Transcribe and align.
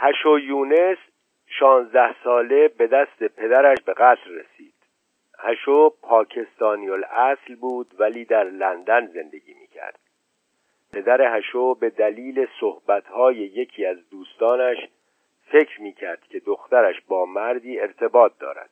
هشو 0.00 0.38
یونس 0.38 0.98
شانزده 1.46 2.14
ساله 2.24 2.68
به 2.68 2.86
دست 2.86 3.24
پدرش 3.24 3.78
به 3.86 3.92
قتل 3.92 4.30
رسید. 4.30 4.74
هشو 5.38 5.90
پاکستانی 6.02 6.90
الاصل 6.90 7.54
بود 7.54 7.94
ولی 7.98 8.24
در 8.24 8.44
لندن 8.44 9.06
زندگی 9.06 9.54
می‌کرد. 9.54 9.98
پدر 10.92 11.36
هشو 11.36 11.74
به 11.74 11.90
دلیل 11.90 12.46
صحبتهای 12.60 13.36
یکی 13.36 13.86
از 13.86 14.10
دوستانش 14.10 14.78
فکر 15.52 15.80
می‌کرد 15.80 16.22
که 16.22 16.40
دخترش 16.40 17.00
با 17.08 17.26
مردی 17.26 17.80
ارتباط 17.80 18.32
دارد. 18.38 18.70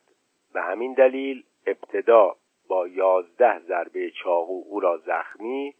به 0.53 0.61
همین 0.61 0.93
دلیل 0.93 1.43
ابتدا 1.65 2.35
با 2.67 2.87
یازده 2.87 3.59
ضربه 3.59 4.11
چاقو 4.11 4.63
او 4.65 4.79
را 4.79 4.97
زخمی 4.97 5.75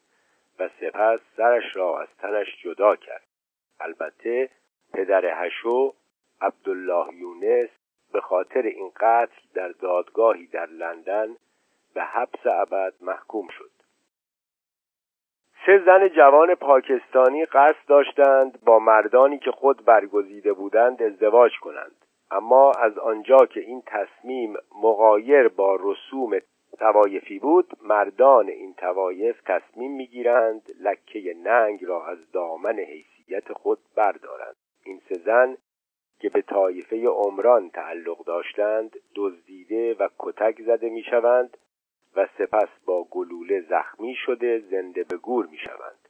و 0.59 0.69
سپس 0.81 1.19
سرش 1.37 1.75
را 1.75 2.01
از 2.01 2.07
تنش 2.17 2.47
جدا 2.63 2.95
کرد. 2.95 3.27
البته 3.79 4.49
پدر 4.97 5.45
هشو 5.45 5.93
عبدالله 6.41 7.13
یونس 7.13 7.69
به 8.13 8.21
خاطر 8.21 8.61
این 8.61 8.91
قتل 8.99 9.41
در 9.53 9.69
دادگاهی 9.69 10.47
در 10.47 10.65
لندن 10.65 11.35
به 11.93 12.03
حبس 12.03 12.45
ابد 12.45 12.93
محکوم 13.01 13.47
شد. 13.47 13.71
سه 15.65 15.83
زن 15.85 16.07
جوان 16.07 16.55
پاکستانی 16.55 17.45
قصد 17.45 17.87
داشتند 17.87 18.59
با 18.65 18.79
مردانی 18.79 19.39
که 19.39 19.51
خود 19.51 19.85
برگزیده 19.85 20.53
بودند 20.53 21.03
ازدواج 21.03 21.51
کنند. 21.61 22.05
اما 22.31 22.71
از 22.71 22.97
آنجا 22.97 23.37
که 23.37 23.59
این 23.59 23.83
تصمیم 23.85 24.57
مغایر 24.83 25.47
با 25.47 25.79
رسوم 25.81 26.39
توایفی 26.79 27.39
بود 27.39 27.77
مردان 27.81 28.49
این 28.49 28.73
توایف 28.73 29.41
تصمیم 29.45 29.91
می‌گیرند 29.91 30.61
لکه 30.79 31.35
ننگ 31.43 31.85
را 31.85 32.05
از 32.05 32.31
دامن 32.31 32.79
حیثیت 32.79 33.53
خود 33.53 33.79
بردارند. 33.95 34.56
زن 35.27 35.57
که 36.19 36.29
به 36.29 36.41
طایفه 36.41 37.07
عمران 37.07 37.69
تعلق 37.69 38.25
داشتند 38.25 38.95
دزدیده 39.15 39.93
و 39.93 40.09
کتک 40.19 40.61
زده 40.61 40.89
می‌شوند 40.89 41.57
و 42.15 42.27
سپس 42.37 42.69
با 42.85 43.03
گلوله 43.03 43.61
زخمی 43.61 44.15
شده 44.15 44.59
زنده 44.59 45.03
به 45.03 45.17
گور 45.17 45.45
می‌شوند. 45.45 46.09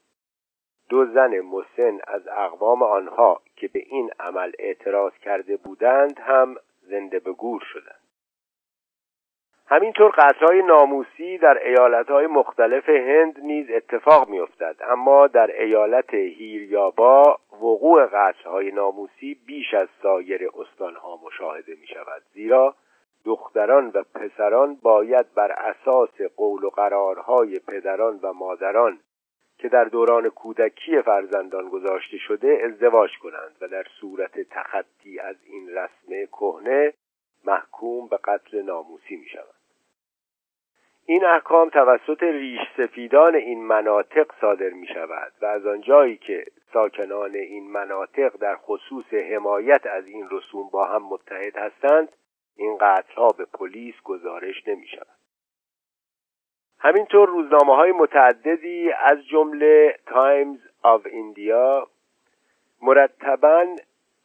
دو 0.89 1.05
زن 1.05 1.39
مسن 1.39 1.99
از 2.07 2.27
اقوام 2.27 2.83
آنها 2.83 3.41
که 3.55 3.67
به 3.67 3.79
این 3.79 4.11
عمل 4.19 4.51
اعتراض 4.59 5.13
کرده 5.13 5.57
بودند 5.57 6.19
هم 6.19 6.55
زنده 6.81 7.19
به 7.19 7.31
گور 7.31 7.61
شدند. 7.73 8.06
همینطور 9.69 10.11
قطرهای 10.11 10.61
ناموسی 10.61 11.37
در 11.37 11.67
ایالتهای 11.67 12.27
مختلف 12.27 12.89
هند 12.89 13.39
نیز 13.39 13.69
اتفاق 13.69 14.29
میافتد 14.29 14.75
اما 14.89 15.27
در 15.27 15.61
ایالت 15.61 16.13
هیریابا 16.13 17.39
وقوع 17.51 18.05
قطرهای 18.05 18.71
ناموسی 18.71 19.37
بیش 19.45 19.73
از 19.73 19.87
سایر 20.01 20.49
استانها 20.59 21.19
مشاهده 21.25 21.75
می 21.81 21.87
شود 21.87 22.21
زیرا 22.33 22.75
دختران 23.25 23.91
و 23.93 24.03
پسران 24.15 24.75
باید 24.75 25.33
بر 25.35 25.51
اساس 25.51 26.21
قول 26.37 26.63
و 26.63 26.69
قرارهای 26.69 27.59
پدران 27.59 28.19
و 28.21 28.33
مادران 28.33 28.99
که 29.57 29.69
در 29.69 29.83
دوران 29.83 30.29
کودکی 30.29 31.01
فرزندان 31.01 31.69
گذاشته 31.69 32.17
شده 32.17 32.61
ازدواج 32.65 33.09
کنند 33.23 33.55
و 33.61 33.67
در 33.67 33.85
صورت 34.01 34.39
تخطی 34.39 35.19
از 35.19 35.35
این 35.43 35.69
رسم 35.69 36.25
کهنه 36.31 36.93
محکوم 37.45 38.07
به 38.07 38.17
قتل 38.23 38.61
ناموسی 38.61 39.15
می 39.15 39.27
شود. 39.27 39.56
این 41.09 41.25
احکام 41.25 41.69
توسط 41.69 42.23
ریش 42.23 42.59
سفیدان 42.77 43.35
این 43.35 43.63
مناطق 43.63 44.27
صادر 44.41 44.69
می 44.69 44.87
شود 44.87 45.33
و 45.41 45.45
از 45.45 45.65
آنجایی 45.65 46.17
که 46.17 46.45
ساکنان 46.73 47.35
این 47.35 47.71
مناطق 47.71 48.37
در 48.37 48.55
خصوص 48.55 49.13
حمایت 49.13 49.85
از 49.85 50.07
این 50.07 50.27
رسوم 50.31 50.69
با 50.69 50.85
هم 50.85 51.03
متحد 51.03 51.57
هستند 51.57 52.09
این 52.55 52.77
قتلها 52.81 53.27
به 53.27 53.45
پلیس 53.53 53.95
گزارش 54.03 54.67
نمی 54.67 54.87
شود. 54.87 55.17
همینطور 56.79 57.29
روزنامه 57.29 57.75
های 57.75 57.91
متعددی 57.91 58.91
از 58.91 59.25
جمله 59.27 59.99
تایمز 60.05 60.59
آف 60.83 61.05
ایندیا 61.05 61.87
مرتبا 62.81 63.75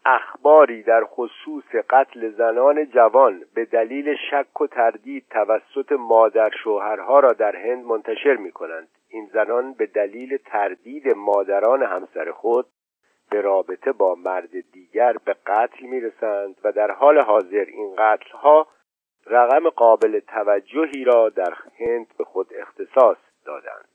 اخباری 0.04 0.82
در 0.82 1.04
خصوص 1.04 1.74
قتل 1.90 2.30
زنان 2.30 2.86
جوان 2.86 3.44
به 3.54 3.64
دلیل 3.64 4.16
شک 4.30 4.60
و 4.60 4.66
تردید 4.66 5.26
توسط 5.30 5.92
مادر 5.92 6.50
شوهرها 6.64 7.20
را 7.20 7.32
در 7.32 7.56
هند 7.56 7.84
منتشر 7.84 8.36
می 8.36 8.52
کنند. 8.52 8.88
این 9.08 9.30
زنان 9.32 9.72
به 9.72 9.86
دلیل 9.86 10.36
تردید 10.36 11.16
مادران 11.16 11.82
همسر 11.82 12.30
خود 12.30 12.66
به 13.30 13.40
رابطه 13.40 13.92
با 13.92 14.14
مرد 14.14 14.70
دیگر 14.72 15.16
به 15.24 15.36
قتل 15.46 15.86
می 15.86 16.00
رسند 16.00 16.56
و 16.64 16.72
در 16.72 16.90
حال 16.90 17.20
حاضر 17.20 17.64
این 17.68 17.94
قتل 17.98 18.30
ها 18.30 18.66
رقم 19.26 19.68
قابل 19.68 20.20
توجهی 20.20 21.04
را 21.04 21.28
در 21.28 21.54
هند 21.78 22.06
به 22.18 22.24
خود 22.24 22.46
اختصاص 22.54 23.16
دادند 23.44 23.88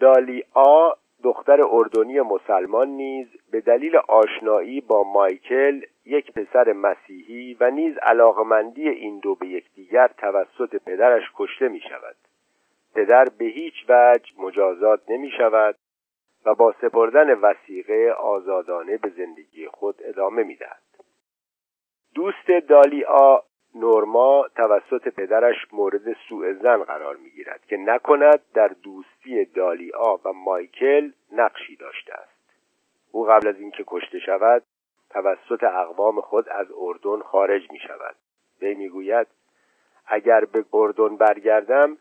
دالی 0.00 0.44
آ 0.54 0.90
دختر 1.26 1.62
اردنی 1.62 2.20
مسلمان 2.20 2.88
نیز 2.88 3.26
به 3.50 3.60
دلیل 3.60 3.96
آشنایی 3.96 4.80
با 4.80 5.02
مایکل 5.02 5.80
یک 6.04 6.32
پسر 6.32 6.72
مسیحی 6.72 7.56
و 7.60 7.70
نیز 7.70 7.98
علاقمندی 8.02 8.88
این 8.88 9.18
دو 9.18 9.34
به 9.34 9.46
یکدیگر 9.46 10.08
توسط 10.08 10.76
پدرش 10.76 11.22
کشته 11.36 11.68
می 11.68 11.80
شود 11.80 12.16
پدر 12.94 13.24
به 13.38 13.44
هیچ 13.44 13.74
وجه 13.88 14.32
مجازات 14.38 15.00
نمی 15.10 15.30
شود 15.30 15.76
و 16.46 16.54
با 16.54 16.74
سپردن 16.80 17.34
وسیقه 17.34 18.10
آزادانه 18.10 18.96
به 18.96 19.08
زندگی 19.08 19.68
خود 19.68 19.96
ادامه 20.04 20.42
می 20.42 20.56
دهد. 20.56 20.82
دوست 22.14 22.68
دالیا 22.68 23.42
نورما 23.80 24.48
توسط 24.56 25.08
پدرش 25.08 25.56
مورد 25.72 26.16
سوء 26.28 26.52
زن 26.52 26.82
قرار 26.82 27.16
می 27.16 27.30
گیرد 27.30 27.60
که 27.68 27.76
نکند 27.76 28.40
در 28.54 28.68
دوستی 28.68 29.44
دالیا 29.44 30.20
و 30.24 30.32
مایکل 30.32 31.10
نقشی 31.32 31.76
داشته 31.76 32.14
است. 32.14 32.36
او 33.12 33.24
قبل 33.24 33.48
از 33.48 33.60
اینکه 33.60 33.84
کشته 33.86 34.18
شود 34.18 34.62
توسط 35.10 35.64
اقوام 35.64 36.20
خود 36.20 36.48
از 36.48 36.66
اردن 36.78 37.22
خارج 37.22 37.70
می 37.70 37.78
شود 37.78 38.16
وی 38.62 38.74
می‌گوید 38.74 39.26
اگر 40.06 40.44
به 40.44 40.64
اردن 40.72 41.16
برگردم 41.16 41.98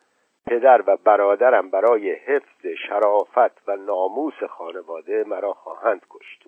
پدر 0.47 0.83
و 0.87 0.97
برادرم 0.97 1.69
برای 1.69 2.11
حفظ 2.11 2.65
شرافت 2.87 3.67
و 3.67 3.75
ناموس 3.75 4.43
خانواده 4.43 5.23
مرا 5.27 5.53
خواهند 5.53 6.01
کشت. 6.09 6.45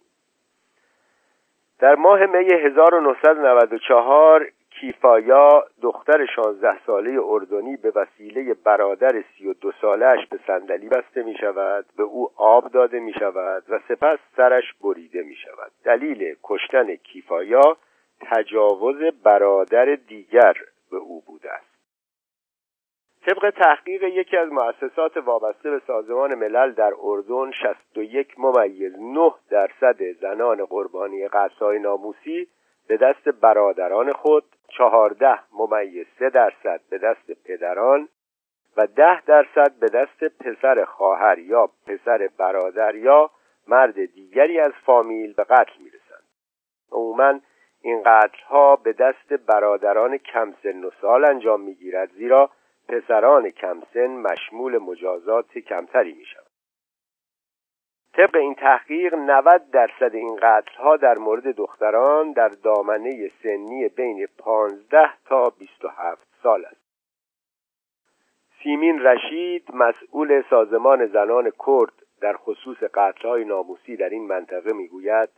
در 1.80 1.96
ماه 1.96 2.26
می 2.26 2.54
1994 2.54 4.52
کیفایا 4.82 5.66
دختر 5.82 6.26
شانزده 6.26 6.80
ساله 6.86 7.20
اردنی 7.24 7.78
به 7.78 7.92
وسیله 7.96 8.54
برادر 8.54 9.24
سی 9.38 9.48
و 9.48 9.54
دو 9.54 9.72
سالش 9.82 10.28
به 10.28 10.40
صندلی 10.48 10.90
بسته 10.90 11.24
می 11.24 11.36
شود 11.36 11.86
به 11.98 12.04
او 12.04 12.30
آب 12.36 12.72
داده 12.72 13.00
می 13.00 13.14
شود 13.14 13.64
و 13.70 13.80
سپس 13.88 14.20
سرش 14.38 14.74
بریده 14.84 15.24
می 15.24 15.36
شود 15.36 15.72
دلیل 15.84 16.36
کشتن 16.44 16.96
کیفایا 16.96 17.78
تجاوز 18.22 19.14
برادر 19.24 19.96
دیگر 19.96 20.54
به 20.92 20.98
او 20.98 21.24
بوده 21.28 21.52
است. 21.52 21.78
طبق 23.26 23.50
تحقیق 23.50 24.04
یکی 24.04 24.38
از 24.38 24.50
مؤسسات 24.52 25.18
وابسته 25.18 25.72
به 25.72 25.82
سازمان 25.88 26.36
ملل 26.36 26.72
در 26.72 26.94
اردن 27.02 27.52
61 27.52 28.40
ممیز 28.40 28.96
9 29.00 29.32
درصد 29.50 30.12
زنان 30.12 30.66
قربانی 30.66 31.28
قصای 31.28 31.80
ناموسی 31.80 32.48
به 32.88 32.98
دست 32.98 33.30
برادران 33.30 34.14
خود 34.14 34.44
چهارده 34.78 35.40
ممیز 35.54 36.08
سه 36.20 36.30
درصد 36.30 36.82
به 36.90 36.98
دست 36.98 37.32
پدران 37.46 38.10
و 38.78 38.88
ده 38.88 39.22
درصد 39.22 39.72
به 39.80 39.88
دست 39.88 40.24
پسر 40.24 40.86
خواهر 40.86 41.40
یا 41.40 41.70
پسر 41.88 42.30
برادر 42.38 42.96
یا 42.96 43.32
مرد 43.68 44.06
دیگری 44.06 44.60
از 44.60 44.72
فامیل 44.86 45.34
به 45.34 45.44
قتل 45.44 45.74
می‌رسند 45.80 46.24
عموما 46.92 47.40
این 47.82 48.04
قتل 48.06 48.44
ها 48.50 48.76
به 48.76 48.94
دست 48.94 49.34
برادران 49.34 50.18
کم 50.18 50.54
سن 50.64 50.84
و 50.84 50.90
سال 51.02 51.26
انجام 51.26 51.62
می‌گیرد 51.62 52.12
زیرا 52.12 52.50
پسران 52.88 53.50
کمسن 53.50 54.08
مشمول 54.08 54.78
مجازات 54.78 55.58
کمتری 55.58 56.14
می 56.14 56.26
شود. 56.26 56.47
طبق 58.18 58.36
این 58.36 58.56
تحقیق 58.56 59.16
90 59.16 59.72
درصد 59.72 60.16
این 60.16 60.36
قتل 60.36 60.76
ها 60.78 60.98
در 60.98 61.18
مورد 61.18 61.56
دختران 61.56 62.32
در 62.32 62.48
دامنه 62.50 63.32
سنی 63.44 63.88
بین 63.88 64.28
15 64.38 65.10
تا 65.26 65.50
27 65.50 66.28
سال 66.44 66.66
است. 66.66 66.88
سیمین 68.64 69.00
رشید 69.00 69.64
مسئول 69.74 70.44
سازمان 70.50 71.06
زنان 71.06 71.52
کرد 71.68 71.94
در 72.22 72.34
خصوص 72.34 72.78
قتل 72.78 73.28
های 73.28 73.46
ناموسی 73.46 73.96
در 73.96 74.10
این 74.10 74.28
منطقه 74.28 74.74
می‌گوید 74.74 75.30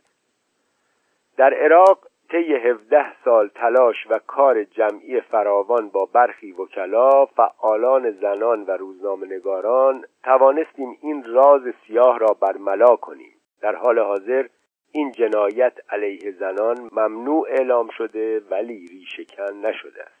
در 1.36 1.54
عراق 1.54 2.06
طی 2.30 2.54
17 2.54 3.22
سال 3.24 3.48
تلاش 3.48 3.96
و 4.10 4.18
کار 4.18 4.64
جمعی 4.64 5.20
فراوان 5.20 5.88
با 5.88 6.08
برخی 6.12 6.52
وکلا 6.52 7.26
فعالان 7.26 8.10
زنان 8.10 8.62
و 8.64 8.70
روزنامه‌نگاران 8.70 10.04
توانستیم 10.24 10.98
این 11.02 11.24
راز 11.24 11.62
سیاه 11.86 12.18
را 12.18 12.36
برملا 12.40 12.96
کنیم. 12.96 13.34
در 13.62 13.74
حال 13.74 13.98
حاضر 13.98 14.46
این 14.92 15.12
جنایت 15.12 15.72
علیه 15.90 16.30
زنان 16.30 16.90
ممنوع 16.92 17.46
اعلام 17.50 17.88
شده 17.88 18.40
ولی 18.50 18.86
ریشهکن 18.86 19.66
نشده 19.66 20.02
است. 20.02 20.19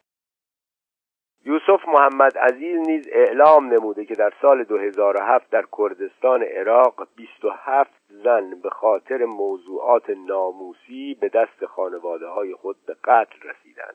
یوسف 1.44 1.88
محمد 1.88 2.38
عزیز 2.38 2.78
نیز 2.78 3.08
اعلام 3.12 3.74
نموده 3.74 4.04
که 4.04 4.14
در 4.14 4.32
سال 4.42 4.64
2007 4.64 5.50
در 5.50 5.64
کردستان 5.78 6.42
عراق 6.42 7.08
27 7.16 7.90
زن 8.08 8.50
به 8.62 8.70
خاطر 8.70 9.24
موضوعات 9.24 10.10
ناموسی 10.10 11.16
به 11.20 11.28
دست 11.28 11.66
خانواده 11.66 12.26
های 12.26 12.54
خود 12.54 12.76
به 12.86 12.96
قتل 13.04 13.48
رسیدند. 13.48 13.94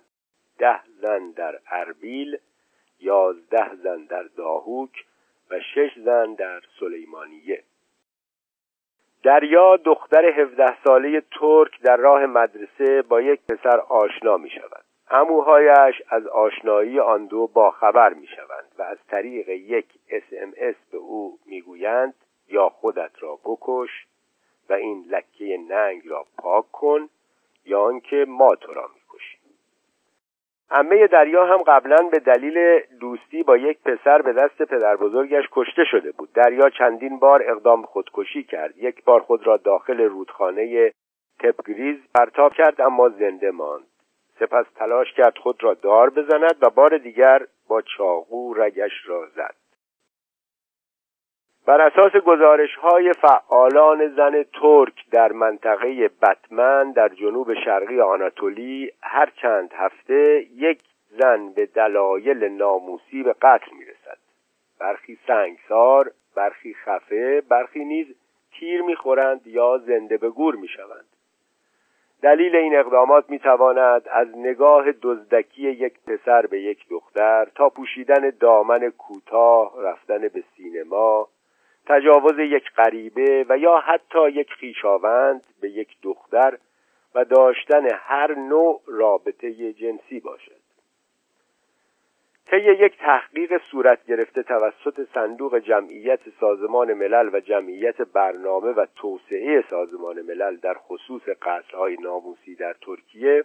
ده 0.57 0.80
زن 1.01 1.31
در 1.31 1.59
اربیل 1.71 2.38
یازده 3.00 3.75
زن 3.75 4.06
در 4.06 4.24
داهوک 4.24 5.06
و 5.51 5.59
شش 5.59 6.00
زن 6.06 6.33
در 6.33 6.62
سلیمانیه. 6.80 7.63
دریا 9.24 9.77
دختر 9.77 10.25
17 10.25 10.83
ساله 10.83 11.21
ترک 11.39 11.81
در 11.81 11.97
راه 11.97 12.25
مدرسه 12.25 13.01
با 13.01 13.21
یک 13.21 13.39
پسر 13.50 13.80
آشنا 13.80 14.38
می 14.38 14.50
شود 14.50 14.85
اموهایش 15.10 16.02
از 16.10 16.28
آشنایی 16.28 17.00
آن 17.00 17.25
دو 17.25 17.48
باخبر 17.48 18.13
می 18.13 18.28
شوند 18.28 18.72
و 18.78 18.81
از 18.81 18.98
طریق 19.07 19.50
یک 19.50 19.86
اسمس 20.10 20.75
به 20.92 20.98
او 20.98 21.40
می‌گویند 21.46 22.13
یا 22.48 22.69
خودت 22.69 23.12
را 23.19 23.40
بکش 23.46 23.90
و 24.69 24.74
این 24.74 25.06
لکه 25.10 25.57
ننگ 25.69 26.07
را 26.07 26.25
پاک 26.38 26.72
کن 26.72 27.10
یا 27.66 27.81
آنکه 27.81 28.25
ما 28.28 28.56
تو 28.56 28.74
را 28.74 28.90
می‌کشیم. 28.96 29.40
عمه 30.72 31.07
دریا 31.07 31.46
هم 31.46 31.57
قبلا 31.57 32.10
به 32.12 32.19
دلیل 32.19 32.80
دوستی 33.00 33.44
با 33.44 33.57
یک 33.57 33.80
پسر 33.84 34.22
به 34.22 34.34
دست 34.34 34.63
پدر 34.63 34.96
بزرگش 34.96 35.44
کشته 35.52 35.84
شده 35.92 36.12
بود. 36.12 36.34
دریا 36.34 36.69
چندین 36.69 37.19
بار 37.19 37.44
اقدام 37.52 37.81
خودکشی 37.81 38.44
کرد. 38.44 38.78
یک 38.78 39.04
بار 39.04 39.19
خود 39.19 39.48
را 39.48 39.57
داخل 39.57 40.02
رودخانه 40.02 40.92
تبگریز 41.40 41.98
پرتاب 42.16 42.54
کرد 42.54 42.81
اما 42.81 43.10
زنده 43.10 43.52
ماند. 43.52 43.94
سپس 44.40 44.66
تلاش 44.76 45.14
کرد 45.14 45.38
خود 45.38 45.64
را 45.64 45.74
دار 45.74 46.10
بزند 46.10 46.58
و 46.62 46.70
بار 46.70 46.98
دیگر 46.98 47.48
با 47.68 47.82
چاقو 47.82 48.54
رگش 48.54 48.92
را 49.06 49.28
زد. 49.36 49.56
بر 51.66 51.82
اساس 51.82 52.12
گزارش 52.12 52.76
های 52.76 53.14
فعالان 53.14 54.16
زن 54.16 54.44
ترک 54.44 55.10
در 55.12 55.32
منطقه 55.32 56.10
بتمن 56.22 56.92
در 56.92 57.10
جنوب 57.10 57.54
شرقی 57.54 58.02
آناتولی 58.02 58.92
هر 59.02 59.32
چند 59.42 59.74
هفته 59.74 60.48
یک 60.56 60.80
زن 61.10 61.50
به 61.50 61.66
دلایل 61.66 62.44
ناموسی 62.44 63.24
به 63.24 63.34
قتل 63.34 63.72
می‌رسد. 63.80 64.18
برخی 64.80 65.18
سنگسار 65.28 66.12
برخی 66.36 66.74
خفه 66.74 67.42
برخی 67.42 67.86
نیز 67.86 68.08
تیر 68.52 68.81
می‌خورند 68.81 69.48
یا 69.48 69.78
زنده 69.78 70.18
به 70.18 70.30
گور 70.30 70.56
می‌شوند. 70.56 71.15
دلیل 72.22 72.56
این 72.56 72.76
اقدامات 72.76 73.30
می‌تواند 73.30 74.08
از 74.12 74.28
نگاه 74.38 74.86
دزدکی 75.02 75.62
یک 75.62 75.94
پسر 76.08 76.46
به 76.46 76.62
یک 76.62 76.90
دختر 76.90 77.48
تا 77.56 77.70
پوشیدن 77.70 78.32
دامن 78.40 78.90
کوتاه 78.90 79.84
رفتن 79.84 80.28
به 80.28 80.44
سینما 80.58 81.28
تجاوز 81.86 82.40
یک 82.40 82.72
غریبه 82.78 83.46
و 83.50 83.58
یا 83.58 83.80
حتی 83.80 84.30
یک 84.30 84.50
خیشاوند 84.50 85.46
به 85.62 85.70
یک 85.70 85.98
دختر 86.04 86.58
و 87.16 87.26
داشتن 87.26 87.88
هر 87.94 88.36
نوع 88.36 88.82
رابطه 88.88 89.74
جنسی 89.74 90.20
باشد. 90.20 90.65
طی 92.50 92.57
یک 92.57 92.97
تحقیق 92.97 93.62
صورت 93.71 94.06
گرفته 94.06 94.44
توسط 94.44 95.07
صندوق 95.13 95.57
جمعیت 95.57 96.19
سازمان 96.39 96.94
ملل 96.94 97.30
و 97.33 97.39
جمعیت 97.39 98.01
برنامه 98.01 98.71
و 98.71 98.86
توسعه 98.95 99.63
سازمان 99.69 100.21
ملل 100.21 100.56
در 100.56 100.74
خصوص 100.74 101.21
قتلهای 101.42 101.97
ناموسی 101.97 102.56
در 102.56 102.74
ترکیه 102.81 103.44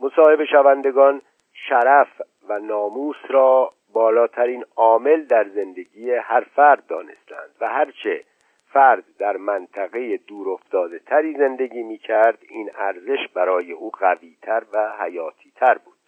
مصاحبه 0.00 0.46
شوندگان 0.46 1.22
شرف 1.52 2.22
و 2.48 2.58
ناموس 2.58 3.16
را 3.28 3.72
بالاترین 3.92 4.64
عامل 4.76 5.24
در 5.24 5.48
زندگی 5.48 6.10
هر 6.10 6.40
فرد 6.40 6.86
دانستند 6.86 7.50
و 7.60 7.68
هرچه 7.68 8.24
فرد 8.72 9.04
در 9.18 9.36
منطقه 9.36 10.16
دور 10.16 10.48
افتاده 10.48 10.98
تری 10.98 11.34
زندگی 11.38 11.82
می 11.82 11.98
کرد 11.98 12.38
این 12.48 12.70
ارزش 12.78 13.28
برای 13.34 13.72
او 13.72 13.90
قویتر 13.90 14.62
و 14.72 14.92
حیاتی 15.00 15.52
تر 15.56 15.78
بود. 15.78 15.99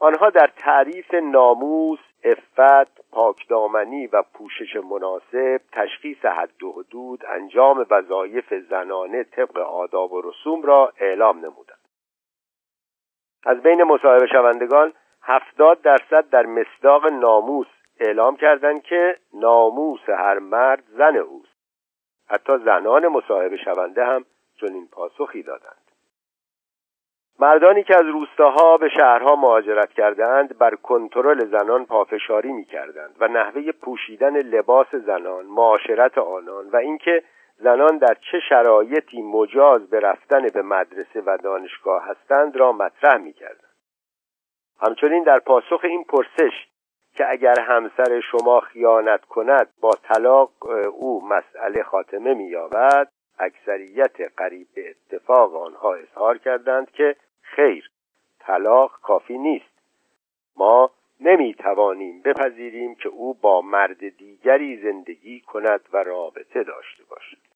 آنها 0.00 0.30
در 0.30 0.46
تعریف 0.46 1.14
ناموس، 1.14 1.98
افت، 2.24 3.10
پاکدامنی 3.10 4.06
و 4.06 4.22
پوشش 4.22 4.76
مناسب، 4.76 5.60
تشخیص 5.72 6.24
حد 6.24 6.62
و 6.62 6.72
حدود، 6.72 7.24
انجام 7.26 7.86
وظایف 7.90 8.54
زنانه 8.54 9.24
طبق 9.24 9.58
آداب 9.58 10.12
و 10.12 10.22
رسوم 10.22 10.62
را 10.62 10.92
اعلام 11.00 11.38
نمودند. 11.38 11.78
از 13.46 13.62
بین 13.62 13.82
مصاحبه 13.82 14.26
شوندگان 14.26 14.92
هفتاد 15.22 15.82
درصد 15.82 16.30
در 16.30 16.46
مصداق 16.46 17.06
ناموس 17.06 17.66
اعلام 18.00 18.36
کردند 18.36 18.82
که 18.82 19.16
ناموس 19.34 20.08
هر 20.08 20.38
مرد 20.38 20.84
زن 20.98 21.16
اوست 21.16 21.56
حتی 22.28 22.58
زنان 22.58 23.08
مصاحبه 23.08 23.56
شونده 23.56 24.04
هم 24.04 24.24
چنین 24.60 24.88
پاسخی 24.92 25.42
دادند 25.42 25.85
مردانی 27.38 27.82
که 27.82 27.96
از 27.96 28.06
روستاها 28.06 28.76
به 28.76 28.88
شهرها 28.88 29.36
مهاجرت 29.36 29.92
کردند 29.92 30.58
بر 30.58 30.74
کنترل 30.74 31.46
زنان 31.46 31.86
پافشاری 31.86 32.52
می‌کردند 32.52 33.16
و 33.20 33.28
نحوه 33.28 33.72
پوشیدن 33.72 34.36
لباس 34.36 34.94
زنان 34.94 35.46
معاشرت 35.46 36.18
آنان 36.18 36.68
و 36.68 36.76
اینکه 36.76 37.22
زنان 37.56 37.98
در 37.98 38.16
چه 38.32 38.40
شرایطی 38.48 39.22
مجاز 39.22 39.90
به 39.90 40.00
رفتن 40.00 40.46
به 40.54 40.62
مدرسه 40.62 41.20
و 41.26 41.38
دانشگاه 41.42 42.04
هستند 42.04 42.56
را 42.56 42.72
مطرح 42.72 43.16
می‌کردند. 43.16 43.76
همچنین 44.80 45.22
در 45.22 45.38
پاسخ 45.38 45.80
این 45.84 46.04
پرسش 46.04 46.66
که 47.14 47.30
اگر 47.30 47.60
همسر 47.60 48.20
شما 48.20 48.60
خیانت 48.60 49.24
کند 49.24 49.68
با 49.80 49.90
طلاق 50.02 50.50
او 50.92 51.28
مسئله 51.28 51.82
خاتمه 51.82 52.34
مییابد 52.34 53.08
اکثریت 53.38 54.36
قریب 54.36 54.66
به 54.74 54.90
اتفاق 54.90 55.56
آنها 55.56 55.94
اظهار 55.94 56.38
کردند 56.38 56.90
که 56.90 57.16
خیر 57.46 57.90
طلاق 58.38 59.00
کافی 59.02 59.38
نیست. 59.38 59.76
ما 60.56 60.90
نمی 61.20 61.54
توانیم 61.54 62.22
بپذیریم 62.22 62.94
که 62.94 63.08
او 63.08 63.34
با 63.34 63.60
مرد 63.60 64.16
دیگری 64.16 64.76
زندگی 64.76 65.40
کند 65.40 65.80
و 65.92 65.96
رابطه 65.96 66.62
داشته 66.62 67.04
باشد. 67.04 67.46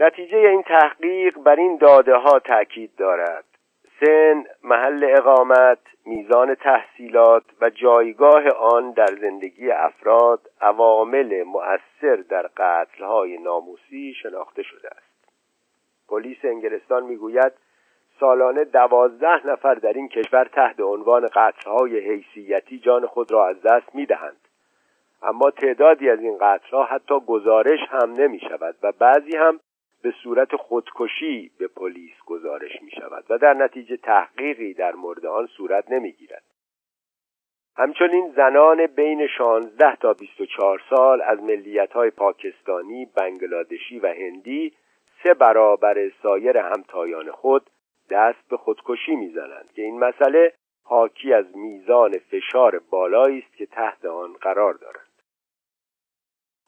نتیجه 0.00 0.36
این 0.36 0.62
تحقیق 0.62 1.38
بر 1.38 1.56
این 1.56 1.76
داده 1.76 2.14
ها 2.14 2.38
تاکید 2.38 2.96
دارد. 2.96 3.44
سن، 4.00 4.44
محل 4.64 5.14
اقامت، 5.18 5.78
میزان 6.06 6.54
تحصیلات 6.54 7.44
و 7.60 7.70
جایگاه 7.70 8.48
آن 8.48 8.90
در 8.90 9.16
زندگی 9.20 9.70
افراد 9.70 10.50
عوامل 10.60 11.42
مؤثر 11.42 12.16
در 12.16 12.50
قتلهای 12.56 13.38
ناموسی 13.38 14.14
شناخته 14.22 14.62
شده 14.62 14.88
است. 14.88 15.32
پلیس 16.08 16.38
انگلستان 16.44 17.04
می‌گوید 17.04 17.52
سالانه 18.22 18.64
دوازده 18.64 19.46
نفر 19.46 19.74
در 19.74 19.92
این 19.92 20.08
کشور 20.08 20.44
تحت 20.44 20.80
عنوان 20.80 21.28
قتلهای 21.34 21.98
حیثیتی 21.98 22.78
جان 22.78 23.06
خود 23.06 23.32
را 23.32 23.48
از 23.48 23.62
دست 23.62 23.94
می‌دهند. 23.94 24.48
اما 25.22 25.50
تعدادی 25.50 26.10
از 26.10 26.20
این 26.20 26.38
قتلها 26.40 26.84
حتی 26.84 27.20
گزارش 27.20 27.80
هم 27.88 28.14
نمی 28.14 28.40
شود 28.40 28.76
و 28.82 28.92
بعضی 28.92 29.36
هم 29.36 29.60
به 30.02 30.14
صورت 30.22 30.56
خودکشی 30.56 31.50
به 31.58 31.68
پلیس 31.68 32.12
گزارش 32.26 32.82
می 32.82 32.90
شود 32.90 33.24
و 33.30 33.38
در 33.38 33.54
نتیجه 33.54 33.96
تحقیقی 33.96 34.74
در 34.74 34.94
مورد 34.94 35.26
آن 35.26 35.46
صورت 35.46 35.90
نمی 35.90 36.12
گیرد. 36.12 36.42
همچنین 37.76 38.32
زنان 38.36 38.86
بین 38.86 39.26
16 39.26 39.96
تا 39.96 40.12
24 40.12 40.82
سال 40.90 41.22
از 41.22 41.42
ملیت 41.42 41.92
های 41.92 42.10
پاکستانی، 42.10 43.06
بنگلادشی 43.16 43.98
و 43.98 44.06
هندی 44.06 44.72
سه 45.22 45.34
برابر 45.34 46.10
سایر 46.22 46.58
همتایان 46.58 47.30
خود 47.30 47.70
دست 48.12 48.48
به 48.48 48.56
خودکشی 48.56 49.16
می‌زنند 49.16 49.72
که 49.74 49.82
این 49.82 49.98
مسئله 49.98 50.52
حاکی 50.84 51.34
از 51.34 51.56
میزان 51.56 52.18
فشار 52.18 52.80
بالایی 52.90 53.38
است 53.38 53.56
که 53.56 53.66
تحت 53.66 54.04
آن 54.04 54.32
قرار 54.32 54.74
دارند 54.74 55.12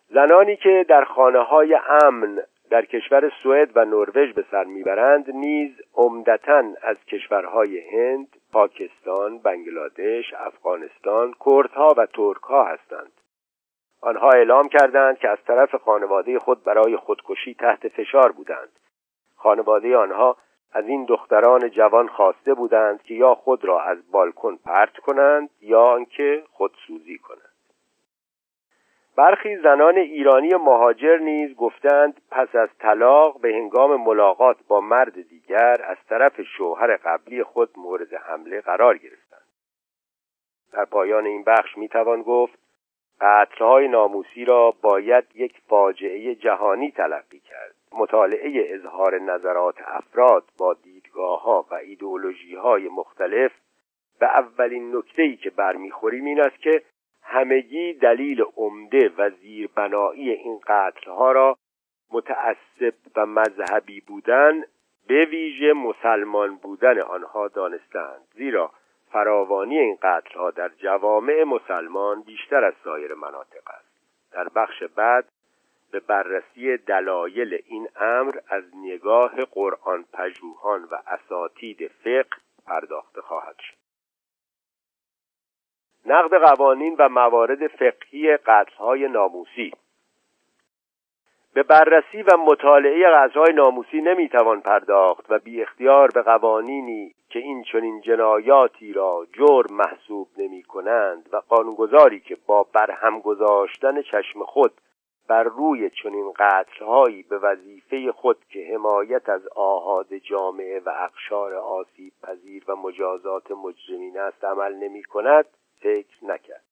زنانی 0.09 0.57
که 0.57 0.87
در 0.89 1.05
خانه 1.05 1.39
های 1.39 1.79
امن 2.03 2.43
در 2.71 2.85
کشور 2.85 3.33
سوئد 3.43 3.77
و 3.77 3.85
نروژ 3.85 4.33
به 4.33 4.45
سر 4.51 4.65
می‌برند 4.65 5.31
نیز 5.31 5.73
عمدتا 5.95 6.65
از 6.83 6.97
کشورهای 7.05 7.81
هند، 7.81 8.29
پاکستان، 8.53 9.39
بنگلادش، 9.39 10.35
افغانستان، 10.35 11.35
کردها 11.47 11.95
و 11.97 12.07
ترکها 12.07 12.65
هستند. 12.65 13.13
آنها 14.01 14.31
اعلام 14.31 14.69
کردند 14.69 15.19
که 15.19 15.29
از 15.29 15.39
طرف 15.47 15.75
خانواده 15.75 16.39
خود 16.39 16.65
برای 16.65 16.97
خودکشی 16.97 17.55
تحت 17.55 17.89
فشار 17.89 18.33
بودند. 18.33 18.79
خانواده 19.37 19.97
آنها 19.97 20.37
از 20.75 20.89
این 20.89 21.05
دختران 21.05 21.71
جوان 21.71 22.09
خواسته 22.09 22.55
بودند 22.55 23.03
که 23.03 23.15
یا 23.15 23.35
خود 23.35 23.65
را 23.65 23.83
از 23.83 24.11
بالکن 24.11 24.57
پرت 24.57 24.97
کنند 24.97 25.51
یا 25.61 25.83
آنکه 25.87 26.43
خودسوزی 26.51 27.19
کنند. 27.19 27.55
برخی 29.17 29.57
زنان 29.57 29.99
ایرانی 29.99 30.55
مهاجر 30.55 31.19
نیز 31.19 31.57
گفتند 31.57 32.21
پس 32.31 32.55
از 32.55 32.69
طلاق 32.79 33.41
به 33.41 33.49
هنگام 33.49 33.97
ملاقات 34.01 34.57
با 34.69 34.81
مرد 34.81 35.29
دیگر 35.29 35.77
از 35.85 35.97
طرف 36.09 36.41
شوهر 36.43 36.97
قبلی 36.97 37.43
خود 37.43 37.71
مورد 37.77 38.15
حمله 38.15 38.61
قرار 38.61 38.99
گرفتند 38.99 39.45
در 40.73 40.85
پایان 40.85 41.27
این 41.27 41.45
بخش 41.45 41.79
می‌توان 41.79 42.23
گفت 42.23 42.59
قتلهای 43.21 43.89
ناموسی 43.89 44.45
را 44.45 44.75
باید 44.83 45.25
یک 45.35 45.61
فاجعه 45.69 46.35
جهانی 46.35 46.91
تلقی 46.91 47.41
کرد 47.41 47.74
مطالعه 47.99 48.75
اظهار 48.75 49.19
نظرات 49.19 49.75
افراد 49.87 50.45
با 50.59 50.75
دیدگاه 50.75 51.43
ها 51.43 51.67
و 51.71 51.75
ایدئولوژی 51.75 52.55
های 52.55 52.89
مختلف 52.89 53.53
به 54.21 54.27
اولین 54.27 54.97
نکته 54.97 55.37
که 55.37 55.51
برمیخوریم 55.51 56.25
این 56.25 56.41
است 56.41 56.59
که 56.59 56.83
همگی 57.23 57.93
دلیل 57.93 58.45
عمده 58.57 59.13
و 59.19 59.31
زیربنایی 59.31 60.31
این 60.31 60.61
قتلها 60.67 61.33
را 61.33 61.57
متعصب 62.13 62.95
و 63.17 63.27
مذهبی 63.27 64.01
بودن 64.01 64.63
به 65.09 65.27
ویژه 65.27 65.73
مسلمان 65.73 66.57
بودن 66.57 67.01
آنها 67.01 67.49
دانستند 67.49 68.21
زیرا 68.35 68.71
فراوانی 69.13 69.79
این 69.79 69.99
قتلها 70.03 70.51
در 70.51 70.69
جوامع 70.69 71.45
مسلمان 71.45 72.23
بیشتر 72.23 72.65
از 72.65 72.75
سایر 72.85 73.15
مناطق 73.15 73.63
است. 73.67 73.95
در 74.33 74.49
بخش 74.49 74.83
بعد 74.83 75.25
به 75.95 76.01
بررسی 76.01 76.77
دلایل 76.77 77.59
این 77.67 77.89
امر 77.97 78.39
از 78.49 78.65
نگاه 78.75 79.45
قرآن 79.45 80.05
پژوهان 80.13 80.85
و 80.85 80.99
اساتید 81.07 81.91
فقه 82.05 82.37
پرداخته 82.67 83.21
خواهد 83.21 83.57
شد. 83.59 83.75
نقد 86.07 86.35
قوانین 86.35 86.97
و 86.99 87.09
موارد 87.09 87.67
فقهی 87.67 88.37
قتلهای 88.37 89.09
ناموسی. 89.09 89.73
به 91.55 91.63
بررسی 91.63 92.23
و 92.23 92.37
مطالعه 92.37 93.09
قتلهای 93.11 93.53
ناموسی 93.53 94.01
نمی‌توان 94.01 94.61
پرداخت 94.61 95.25
و 95.29 95.39
بی 95.39 95.63
اختیار 95.63 96.09
به 96.15 96.23
قوانینی 96.23 97.15
که 97.31 97.39
این 97.39 97.63
چنین 97.63 98.01
جنایاتی 98.01 98.93
را 98.93 99.27
جرم 99.33 99.77
محسوب 99.77 100.29
نمی 100.37 100.63
کنند 100.63 101.29
و 101.33 101.37
قانونگذاری 101.37 102.21
که 102.21 102.37
با 102.47 102.63
برهم 102.63 103.21
گذاشتن 103.21 104.03
چشم 104.03 104.45
خود 104.45 104.73
بر 105.29 105.43
روی 105.43 105.91
چنین 105.91 106.33
قتلهایی 106.39 107.23
به 107.23 107.39
وظیفه 107.39 108.13
خود 108.13 108.45
که 108.51 108.69
حمایت 108.73 109.29
از 109.29 109.49
آهاد 109.57 110.15
جامعه 110.15 110.81
و 110.81 110.89
اقشار 110.89 111.55
آسیب 111.55 112.13
پذیر 112.23 112.65
و 112.69 112.77
مجازات 112.77 113.51
مجرمین 113.51 114.19
است 114.19 114.45
عمل 114.45 114.75
نمی 114.75 115.03
کند 115.03 115.45
فکر 115.81 116.25
نکرد 116.25 116.65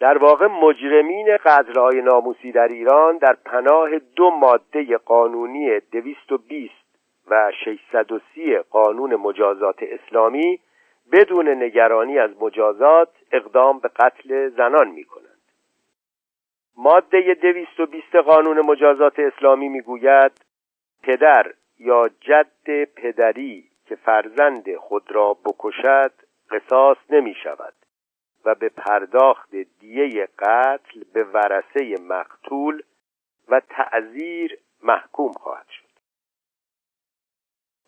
در 0.00 0.18
واقع 0.18 0.46
مجرمین 0.46 1.36
قدرهای 1.36 2.02
ناموسی 2.02 2.52
در 2.52 2.68
ایران 2.68 3.18
در 3.18 3.36
پناه 3.44 3.98
دو 3.98 4.30
ماده 4.30 4.96
قانونی 4.96 5.80
220 5.80 6.72
و 7.30 7.52
630 7.64 8.58
قانون 8.58 9.14
مجازات 9.16 9.76
اسلامی 9.82 10.60
بدون 11.12 11.48
نگرانی 11.48 12.18
از 12.18 12.30
مجازات 12.40 13.08
اقدام 13.32 13.78
به 13.78 13.88
قتل 13.88 14.48
زنان 14.48 14.88
می 14.88 15.04
کنند. 15.04 15.27
ماده 16.80 17.34
220 17.34 18.16
قانون 18.16 18.60
مجازات 18.60 19.18
اسلامی 19.18 19.68
می‌گوید 19.68 20.32
پدر 21.02 21.54
یا 21.78 22.08
جد 22.20 22.84
پدری 22.84 23.70
که 23.86 23.96
فرزند 23.96 24.76
خود 24.76 25.12
را 25.12 25.34
بکشد 25.34 26.12
قصاص 26.50 26.96
نمی 27.10 27.34
شود 27.34 27.74
و 28.44 28.54
به 28.54 28.68
پرداخت 28.68 29.56
دیه 29.80 30.28
قتل 30.38 31.04
به 31.12 31.24
ورسه 31.24 31.94
مقتول 32.00 32.82
و 33.48 33.60
تعذیر 33.60 34.58
محکوم 34.82 35.32
خواهد 35.32 35.66
شد. 35.68 35.88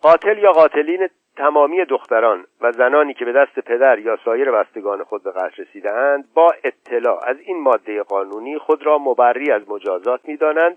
قاتل 0.03 0.39
یا 0.39 0.53
قاتلین 0.53 1.09
تمامی 1.41 1.85
دختران 1.85 2.47
و 2.61 2.73
زنانی 2.73 3.15
که 3.15 3.25
به 3.25 3.33
دست 3.33 3.61
پدر 3.61 3.99
یا 3.99 4.19
سایر 4.25 4.51
بستگان 4.51 5.05
خود 5.05 5.23
به 5.23 5.31
قتل 5.31 5.63
رسیدهاند 5.63 6.35
با 6.35 6.55
اطلاع 6.65 7.29
از 7.29 7.37
این 7.41 7.61
ماده 7.61 8.03
قانونی 8.03 8.59
خود 8.59 8.87
را 8.87 8.99
مبری 8.99 9.53
از 9.53 9.69
مجازات 9.69 10.21
می‌دانند 10.25 10.77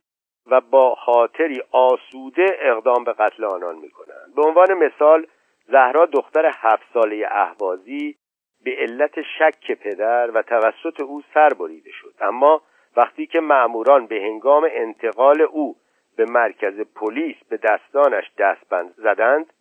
و 0.51 0.61
با 0.61 0.95
خاطری 0.95 1.61
آسوده 1.71 2.45
اقدام 2.59 3.03
به 3.03 3.13
قتل 3.13 3.43
آنان 3.45 3.75
می 3.75 3.89
کنند. 3.89 4.35
به 4.35 4.41
عنوان 4.41 4.73
مثال 4.73 5.27
زهرا 5.67 6.05
دختر 6.05 6.51
هفت 6.55 6.83
ساله 6.93 7.27
اهوازی 7.31 8.15
به 8.63 8.75
علت 8.77 9.21
شک 9.21 9.71
پدر 9.71 10.31
و 10.31 10.41
توسط 10.41 11.01
او 11.01 11.21
سر 11.33 11.49
بریده 11.59 11.91
شد 11.91 12.13
اما 12.21 12.61
وقتی 12.97 13.25
که 13.25 13.39
مأموران 13.39 14.07
به 14.07 14.15
هنگام 14.15 14.67
انتقال 14.71 15.41
او 15.41 15.75
به 16.17 16.25
مرکز 16.25 16.79
پلیس 16.95 17.35
به 17.49 17.57
دستانش 17.57 18.31
دستبند 18.37 18.93
زدند 18.97 19.53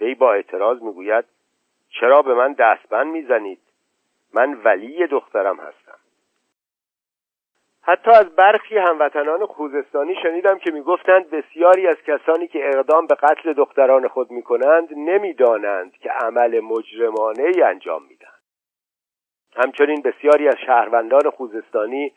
وی 0.00 0.14
با 0.14 0.32
اعتراض 0.32 0.82
می‌گوید 0.82 1.24
چرا 1.90 2.22
به 2.22 2.34
من 2.34 2.52
دستبند 2.52 3.06
می‌زنید؟ 3.06 3.60
من 4.34 4.54
ولی 4.54 5.06
دخترم 5.06 5.56
هستم. 5.56 5.98
حتی 7.82 8.10
از 8.10 8.36
برخی 8.36 8.78
هموطنان 8.78 9.46
خوزستانی 9.46 10.14
شنیدم 10.22 10.58
که 10.58 10.70
می‌گفتند 10.70 11.30
بسیاری 11.30 11.86
از 11.86 11.96
کسانی 12.06 12.48
که 12.48 12.68
اقدام 12.68 13.06
به 13.06 13.14
قتل 13.14 13.52
دختران 13.52 14.08
خود 14.08 14.30
می‌کنند 14.30 14.88
نمی‌دانند 14.96 15.92
که 15.92 16.10
عمل 16.10 16.60
مجرمانه 16.60 17.42
ای 17.42 17.62
انجام 17.62 18.02
میدن 18.08 18.28
همچنین 19.56 20.02
بسیاری 20.02 20.48
از 20.48 20.56
شهروندان 20.66 21.30
خوزستانی 21.30 22.12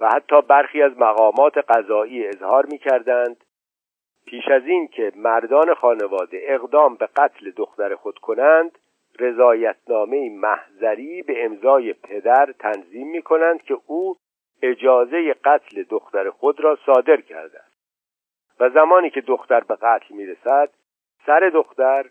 و 0.00 0.08
حتی 0.08 0.40
برخی 0.48 0.82
از 0.82 0.92
مقامات 0.98 1.58
قضایی 1.58 2.26
اظهار 2.26 2.66
می‌کردند 2.66 3.44
پیش 4.26 4.48
از 4.48 4.66
این 4.66 4.88
که 4.88 5.12
مردان 5.16 5.74
خانواده 5.74 6.40
اقدام 6.42 6.94
به 6.94 7.06
قتل 7.06 7.50
دختر 7.50 7.94
خود 7.94 8.18
کنند 8.18 8.78
رضایتنامه 9.18 10.30
محضری 10.30 11.22
به 11.22 11.44
امضای 11.44 11.92
پدر 11.92 12.54
تنظیم 12.58 13.10
می 13.10 13.22
کنند 13.22 13.62
که 13.62 13.78
او 13.86 14.16
اجازه 14.62 15.34
قتل 15.44 15.82
دختر 15.82 16.30
خود 16.30 16.60
را 16.60 16.78
صادر 16.86 17.20
کرده 17.20 17.58
است. 17.58 17.70
و 18.60 18.70
زمانی 18.70 19.10
که 19.10 19.20
دختر 19.20 19.60
به 19.60 19.76
قتل 19.76 20.14
می 20.14 20.26
رسد 20.26 20.70
سر 21.26 21.50
دختر 21.54 22.10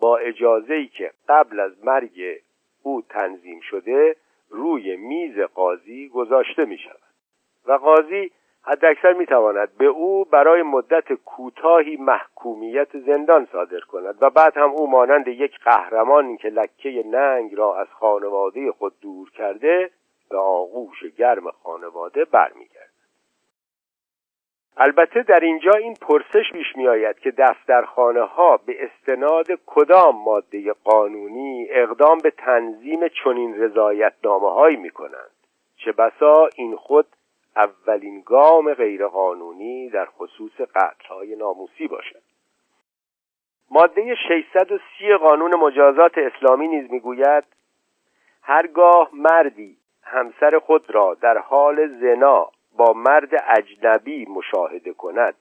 با 0.00 0.16
اجازه 0.18 0.74
ای 0.74 0.86
که 0.86 1.10
قبل 1.28 1.60
از 1.60 1.84
مرگ 1.84 2.42
او 2.82 3.02
تنظیم 3.02 3.60
شده 3.60 4.16
روی 4.50 4.96
میز 4.96 5.38
قاضی 5.38 6.08
گذاشته 6.08 6.64
می 6.64 6.78
شود 6.78 7.12
و 7.66 7.72
قاضی 7.72 8.30
حداکثر 8.64 9.12
می 9.12 9.26
تواند 9.26 9.76
به 9.78 9.86
او 9.86 10.24
برای 10.24 10.62
مدت 10.62 11.12
کوتاهی 11.12 11.96
محکومیت 11.96 12.98
زندان 12.98 13.48
صادر 13.52 13.80
کند 13.80 14.18
و 14.20 14.30
بعد 14.30 14.56
هم 14.56 14.70
او 14.70 14.90
مانند 14.90 15.28
یک 15.28 15.58
قهرمان 15.64 16.36
که 16.36 16.48
لکه 16.48 17.04
ننگ 17.06 17.54
را 17.54 17.76
از 17.76 17.88
خانواده 17.88 18.72
خود 18.72 18.92
دور 19.00 19.30
کرده 19.30 19.90
به 20.30 20.38
آغوش 20.38 21.04
گرم 21.18 21.50
خانواده 21.50 22.24
برمیگردد. 22.24 22.92
البته 24.76 25.22
در 25.22 25.40
اینجا 25.40 25.72
این 25.72 25.94
پرسش 25.94 26.52
پیش 26.52 26.76
می 26.76 26.88
آید 26.88 27.18
که 27.18 27.30
دفترخانه 27.30 28.22
ها 28.22 28.56
به 28.56 28.76
استناد 28.84 29.46
کدام 29.66 30.22
ماده 30.24 30.72
قانونی 30.72 31.66
اقدام 31.70 32.18
به 32.18 32.30
تنظیم 32.30 33.08
چنین 33.08 33.54
رضایتنامه 33.54 34.50
هایی 34.50 34.76
می 34.76 34.90
کنند 34.90 35.30
چه 35.76 35.92
بسا 35.92 36.48
این 36.56 36.76
خود 36.76 37.06
اولین 37.56 38.20
گام 38.20 38.74
غیرقانونی 38.74 39.90
در 39.90 40.06
خصوص 40.06 40.60
قتلهای 40.60 41.36
ناموسی 41.36 41.86
باشد. 41.88 42.22
ماده 43.70 44.14
630 44.14 45.14
قانون 45.20 45.54
مجازات 45.54 46.18
اسلامی 46.18 46.68
نیز 46.68 46.90
می‌گوید 46.90 47.44
هرگاه 48.42 49.10
مردی 49.12 49.76
همسر 50.02 50.58
خود 50.58 50.90
را 50.90 51.14
در 51.14 51.38
حال 51.38 51.88
زنا 52.00 52.50
با 52.76 52.92
مرد 52.92 53.44
اجنبی 53.58 54.26
مشاهده 54.26 54.92
کند 54.92 55.34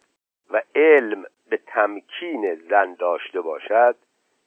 و 0.49 0.61
علم 0.75 1.25
به 1.49 1.57
تمکین 1.67 2.55
زن 2.55 2.93
داشته 2.93 3.41
باشد 3.41 3.95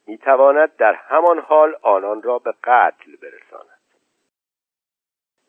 می‌تواند 0.07 0.75
در 0.75 0.93
همان 0.93 1.39
حال 1.39 1.75
آنان 1.81 2.21
را 2.21 2.39
به 2.39 2.53
قتل 2.63 3.15
برساند. 3.21 3.44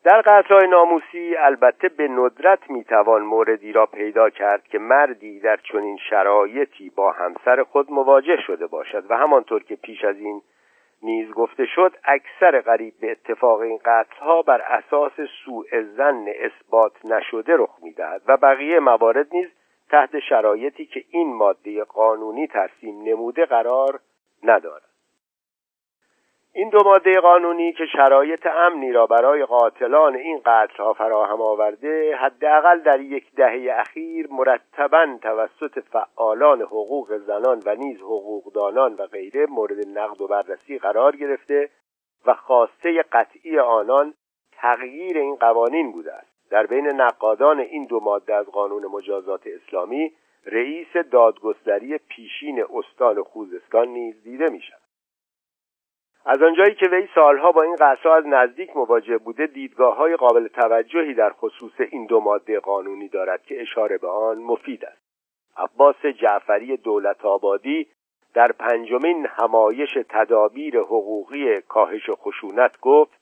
در 0.07 0.21
قتلهای 0.21 0.67
ناموسی 0.67 1.35
البته 1.35 1.89
به 1.89 2.07
ندرت 2.07 2.69
می‌توان 2.69 3.21
موردی 3.21 3.71
را 3.71 3.85
پیدا 3.85 4.29
کرد 4.29 4.63
که 4.63 4.79
مردی 4.79 5.39
در 5.39 5.57
چنین 5.57 5.97
شرایطی 6.09 6.89
با 6.89 7.11
همسر 7.11 7.63
خود 7.63 7.91
مواجه 7.91 8.37
شده 8.47 8.67
باشد 8.67 9.11
و 9.11 9.17
همانطور 9.17 9.63
که 9.63 9.75
پیش 9.75 10.03
از 10.03 10.15
این 10.19 10.41
نیز 11.03 11.31
گفته 11.31 11.65
شد 11.65 11.91
اکثر 12.03 12.61
قریب 12.61 12.93
به 13.01 13.11
اتفاق 13.11 13.59
این 13.59 13.79
قتلها 13.85 14.41
بر 14.41 14.61
اساس 14.61 15.13
سوء 15.45 15.83
زن 15.97 16.25
اثبات 16.39 17.05
نشده 17.05 17.55
رخ 17.57 17.77
می‌دهد 17.83 18.21
و 18.27 18.37
بقیه 18.37 18.79
موارد 18.79 19.27
نیز 19.31 19.47
تحت 19.89 20.19
شرایطی 20.19 20.85
که 20.85 21.03
این 21.09 21.33
ماده 21.33 21.83
قانونی 21.83 22.47
ترسیم 22.47 23.01
نموده 23.03 23.45
قرار 23.45 23.99
ندارد. 24.43 24.86
این 26.57 26.69
دو 26.69 26.77
ماده 26.85 27.19
قانونی 27.19 27.73
که 27.73 27.85
شرایط 27.85 28.47
امنی 28.47 28.91
را 28.91 29.05
برای 29.05 29.45
قاتلان 29.45 30.15
این 30.15 30.41
قتلها 30.45 30.93
فراهم 30.93 31.41
آورده 31.41 32.15
حداقل 32.15 32.79
در 32.79 32.99
یک 32.99 33.35
دهه 33.35 33.79
اخیر 33.79 34.27
مرتبا 34.31 35.17
توسط 35.21 35.79
فعالان 35.79 36.61
حقوق 36.61 37.17
زنان 37.17 37.61
و 37.65 37.75
نیز 37.75 37.97
حقوقدانان 37.97 38.93
و 38.93 39.05
غیره 39.05 39.45
مورد 39.45 39.87
نقد 39.87 40.21
و 40.21 40.27
بررسی 40.27 40.77
قرار 40.77 41.15
گرفته 41.15 41.69
و 42.25 42.33
خواسته 42.33 43.03
قطعی 43.11 43.59
آنان 43.59 44.13
تغییر 44.51 45.17
این 45.17 45.35
قوانین 45.35 45.91
بوده 45.91 46.13
است. 46.13 46.49
در 46.49 46.65
بین 46.65 46.87
نقادان 46.87 47.59
این 47.59 47.85
دو 47.85 47.99
ماده 47.99 48.35
از 48.35 48.45
قانون 48.45 48.85
مجازات 48.85 49.41
اسلامی 49.45 50.11
رئیس 50.45 50.97
دادگستری 51.11 51.97
پیشین 51.97 52.63
استان 52.73 53.23
خوزستان 53.23 53.87
نیز 53.87 54.23
دیده 54.23 54.49
می 54.51 54.61
شود 54.61 54.86
از 56.29 56.41
آنجایی 56.41 56.75
که 56.75 56.89
وی 56.89 57.07
سالها 57.15 57.51
با 57.51 57.61
این 57.63 57.75
قصرها 57.75 58.15
از 58.15 58.27
نزدیک 58.27 58.77
مواجه 58.77 59.17
بوده 59.17 59.47
دیدگاه 59.47 59.95
های 59.95 60.15
قابل 60.15 60.47
توجهی 60.47 61.13
در 61.13 61.29
خصوص 61.29 61.71
این 61.91 62.05
دو 62.05 62.19
ماده 62.19 62.59
قانونی 62.59 63.07
دارد 63.07 63.43
که 63.43 63.61
اشاره 63.61 63.97
به 63.97 64.07
آن 64.07 64.37
مفید 64.37 64.85
است. 64.85 65.01
عباس 65.57 66.05
جعفری 66.05 66.77
دولت 66.77 67.25
آبادی 67.25 67.87
در 68.33 68.51
پنجمین 68.51 69.27
همایش 69.29 69.97
تدابیر 70.09 70.79
حقوقی 70.79 71.61
کاهش 71.61 72.09
خشونت 72.09 72.79
گفت 72.81 73.19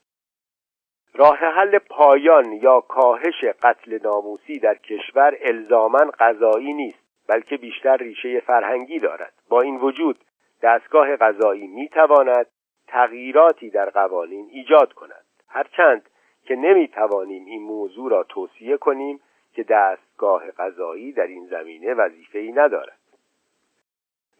راه 1.14 1.38
حل 1.38 1.78
پایان 1.78 2.52
یا 2.52 2.80
کاهش 2.80 3.44
قتل 3.62 3.98
ناموسی 4.04 4.58
در 4.58 4.74
کشور 4.74 5.36
الزاما 5.40 6.10
قضایی 6.18 6.72
نیست 6.72 6.98
بلکه 7.28 7.56
بیشتر 7.56 7.96
ریشه 7.96 8.40
فرهنگی 8.40 8.98
دارد. 8.98 9.32
با 9.48 9.60
این 9.60 9.76
وجود 9.76 10.18
دستگاه 10.62 11.16
قضایی 11.16 11.66
می‌تواند 11.66 12.46
تغییراتی 12.86 13.70
در 13.70 13.90
قوانین 13.90 14.48
ایجاد 14.52 14.92
کند 14.92 15.24
هرچند 15.48 16.10
که 16.44 16.56
نمی‌توانیم 16.56 17.44
این 17.44 17.62
موضوع 17.62 18.10
را 18.10 18.22
توصیه 18.22 18.76
کنیم 18.76 19.20
که 19.52 19.62
دستگاه 19.62 20.50
قضایی 20.50 21.12
در 21.12 21.26
این 21.26 21.46
زمینه 21.46 21.94
وظیفه‌ای 21.94 22.52
ندارد. 22.52 22.98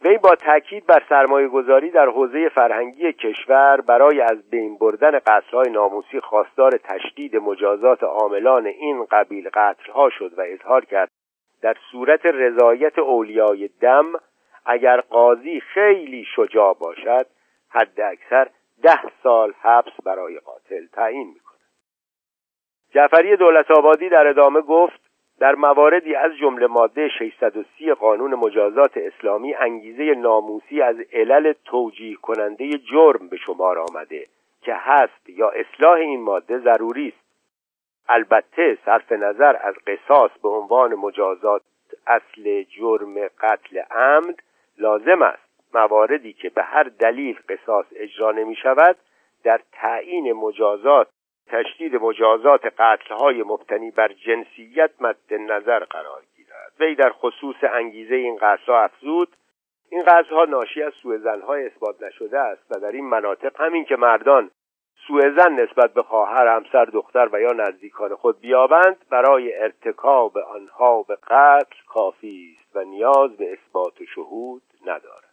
وی 0.05 0.19
با 0.19 0.35
تاکید 0.35 0.87
بر 0.87 1.03
سرمایه 1.09 1.49
گذاری 1.49 1.91
در 1.91 2.07
حوزه 2.07 2.49
فرهنگی 2.49 3.13
کشور 3.13 3.81
برای 3.81 4.21
از 4.21 4.51
بین 4.51 4.79
بردن 4.79 5.19
قتلهای 5.19 5.71
ناموسی 5.71 6.21
خواستار 6.21 6.71
تشدید 6.71 7.37
مجازات 7.37 8.03
عاملان 8.03 8.67
این 8.67 9.05
قبیل 9.05 9.49
قتلها 9.55 10.11
شد 10.11 10.39
و 10.39 10.43
اظهار 10.47 10.85
کرد 10.85 11.11
در 11.63 11.77
صورت 11.93 12.27
رضایت 12.27 12.99
اولیای 12.99 13.69
دم 13.81 14.13
اگر 14.67 15.01
قاضی 15.01 15.61
خیلی 15.61 16.27
شجاع 16.37 16.77
باشد 16.81 17.27
حد 17.69 18.01
اکثر 18.01 18.49
ده 18.83 19.01
سال 19.23 19.53
حبس 19.61 19.93
برای 20.05 20.39
قاتل 20.39 20.87
تعیین 20.87 21.29
می‌کند 21.29 21.61
جعفری 22.91 23.37
دولت 23.37 23.71
آبادی 23.71 24.09
در 24.09 24.27
ادامه 24.27 24.61
گفت 24.61 25.01
در 25.39 25.55
مواردی 25.55 26.15
از 26.15 26.33
جمله 26.41 26.67
ماده 26.67 27.09
630 27.09 27.93
قانون 27.93 28.35
مجازات 28.35 28.97
اسلامی 28.97 29.55
انگیزه 29.55 30.15
ناموسی 30.15 30.83
از 30.83 30.97
علل 31.13 31.53
توجیه 31.65 32.17
کننده 32.17 32.71
جرم 32.71 33.29
به 33.29 33.37
شمار 33.37 33.79
آمده 33.79 34.27
که 34.63 34.75
هست 34.75 35.29
یا 35.29 35.49
اصلاح 35.49 35.93
این 35.93 36.21
ماده 36.21 36.59
ضروری 36.59 37.09
است. 37.09 37.27
البته 38.09 38.79
صرف 38.85 39.13
نظر 39.13 39.57
از 39.61 39.75
قصاص 39.87 40.31
به 40.43 40.49
عنوان 40.49 40.95
مجازات 40.95 41.63
اصل 42.07 42.63
جرم 42.63 43.29
قتل 43.41 43.79
عمد 43.79 44.43
لازم 44.79 45.23
است. 45.23 45.46
مواردی 45.75 46.33
که 46.33 46.51
به 46.51 46.63
هر 46.63 46.83
دلیل 46.83 47.39
قصاص 47.49 47.87
اجرا 47.97 48.33
نمی 48.33 48.57
شود 48.57 48.97
در 49.45 49.61
تعیین 49.73 50.33
مجازات 50.33 51.09
تشدید 51.47 51.97
مجازات 51.97 52.67
قتلهای 52.79 53.43
مبتنی 53.43 53.91
بر 53.91 54.09
جنسیت 54.09 54.91
مد 55.01 55.17
نظر 55.31 55.79
قرار 55.79 56.23
گیرد. 56.37 56.73
وی 56.81 56.95
در 56.95 57.11
خصوص 57.11 57.57
انگیزه 57.63 58.15
این 58.15 58.37
قتلها 58.37 58.81
افزود 58.81 59.29
این 59.91 60.03
قتلها 60.03 60.45
ناشی 60.45 60.83
از 60.83 60.93
سوء 61.03 61.19
زنهای 61.19 61.67
اثبات 61.67 62.03
نشده 62.03 62.39
است 62.39 62.63
و 62.71 62.81
در 62.81 62.93
این 62.93 63.05
مناطق 63.05 63.61
همین 63.61 63.85
که 63.85 63.97
مردان 63.97 64.51
سوء 65.07 65.21
زن 65.37 65.53
نسبت 65.53 65.95
به 65.95 66.03
خواهر 66.03 66.47
همسر 66.47 66.85
دختر 66.85 67.29
و 67.33 67.41
یا 67.41 67.53
نزدیکان 67.53 68.15
خود 68.15 68.41
بیابند 68.41 68.97
برای 69.11 69.63
ارتکاب 69.63 70.39
آنها 70.39 71.03
به 71.03 71.17
قتل 71.17 71.77
کافی 71.89 72.57
است 72.61 72.77
و 72.77 72.85
نیاز 72.85 73.37
به 73.37 73.53
اثبات 73.53 74.05
شهود 74.15 74.63
ندارد. 74.87 75.26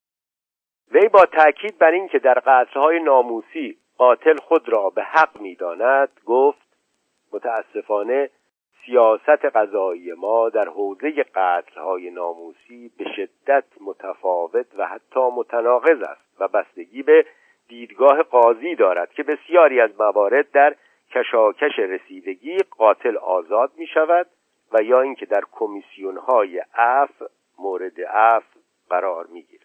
وی 0.91 1.08
با 1.08 1.26
تاکید 1.26 1.78
بر 1.78 1.91
اینکه 1.91 2.19
در 2.19 2.34
قتلهای 2.34 3.00
ناموسی 3.00 3.78
قاتل 3.98 4.38
خود 4.38 4.69
را 4.69 4.89
به 4.89 5.04
حق 5.04 5.41
می‌داند 5.41 6.10
گفت 6.26 6.67
متاسفانه 7.34 8.30
سیاست 8.86 9.46
قضایی 9.56 10.13
ما 10.13 10.50
در 10.50 10.69
حوزه 10.69 11.24
قتلهای 11.36 12.10
ناموسی 12.10 12.91
به 12.98 13.06
شدت 13.15 13.63
متفاوت 13.82 14.65
و 14.78 14.88
حتی 14.88 15.19
متناقض 15.36 16.02
است 16.02 16.41
و 16.41 16.48
بستگی 16.48 17.04
به 17.04 17.26
دیدگاه 17.67 18.24
قاضی 18.24 18.76
دارد 18.76 19.13
که 19.13 19.24
بسیاری 19.24 19.82
از 19.82 19.89
موارد 20.00 20.52
در 20.52 20.76
کشاکش 21.12 21.80
رسیدگی 21.80 22.58
قاتل 22.58 23.17
آزاد 23.17 23.72
می 23.78 23.88
شود 23.88 24.28
و 24.74 24.84
یا 24.84 25.02
اینکه 25.02 25.26
در 25.26 25.43
کمیسیون 25.52 26.17
های 26.17 26.62
اف 26.74 27.24
مورد 27.60 28.02
اف 28.13 28.43
قرار 28.89 29.26
می 29.26 29.41
گیرد. 29.41 29.62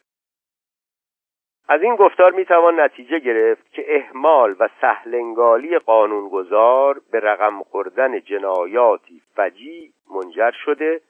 از 1.68 1.82
این 1.82 1.96
گفتار 1.96 2.32
می 2.32 2.44
توان 2.44 2.80
نتیجه 2.80 3.18
گرفت 3.18 3.72
که 3.72 3.96
احمال 3.96 4.56
و 4.60 4.68
سهلنگالی 4.80 5.78
قانونگذار 5.78 7.00
به 7.12 7.20
رقم 7.20 7.62
خوردن 7.62 8.20
جنایاتی 8.20 9.22
فجی 9.36 9.92
منجر 10.14 10.50
شده 10.50 11.00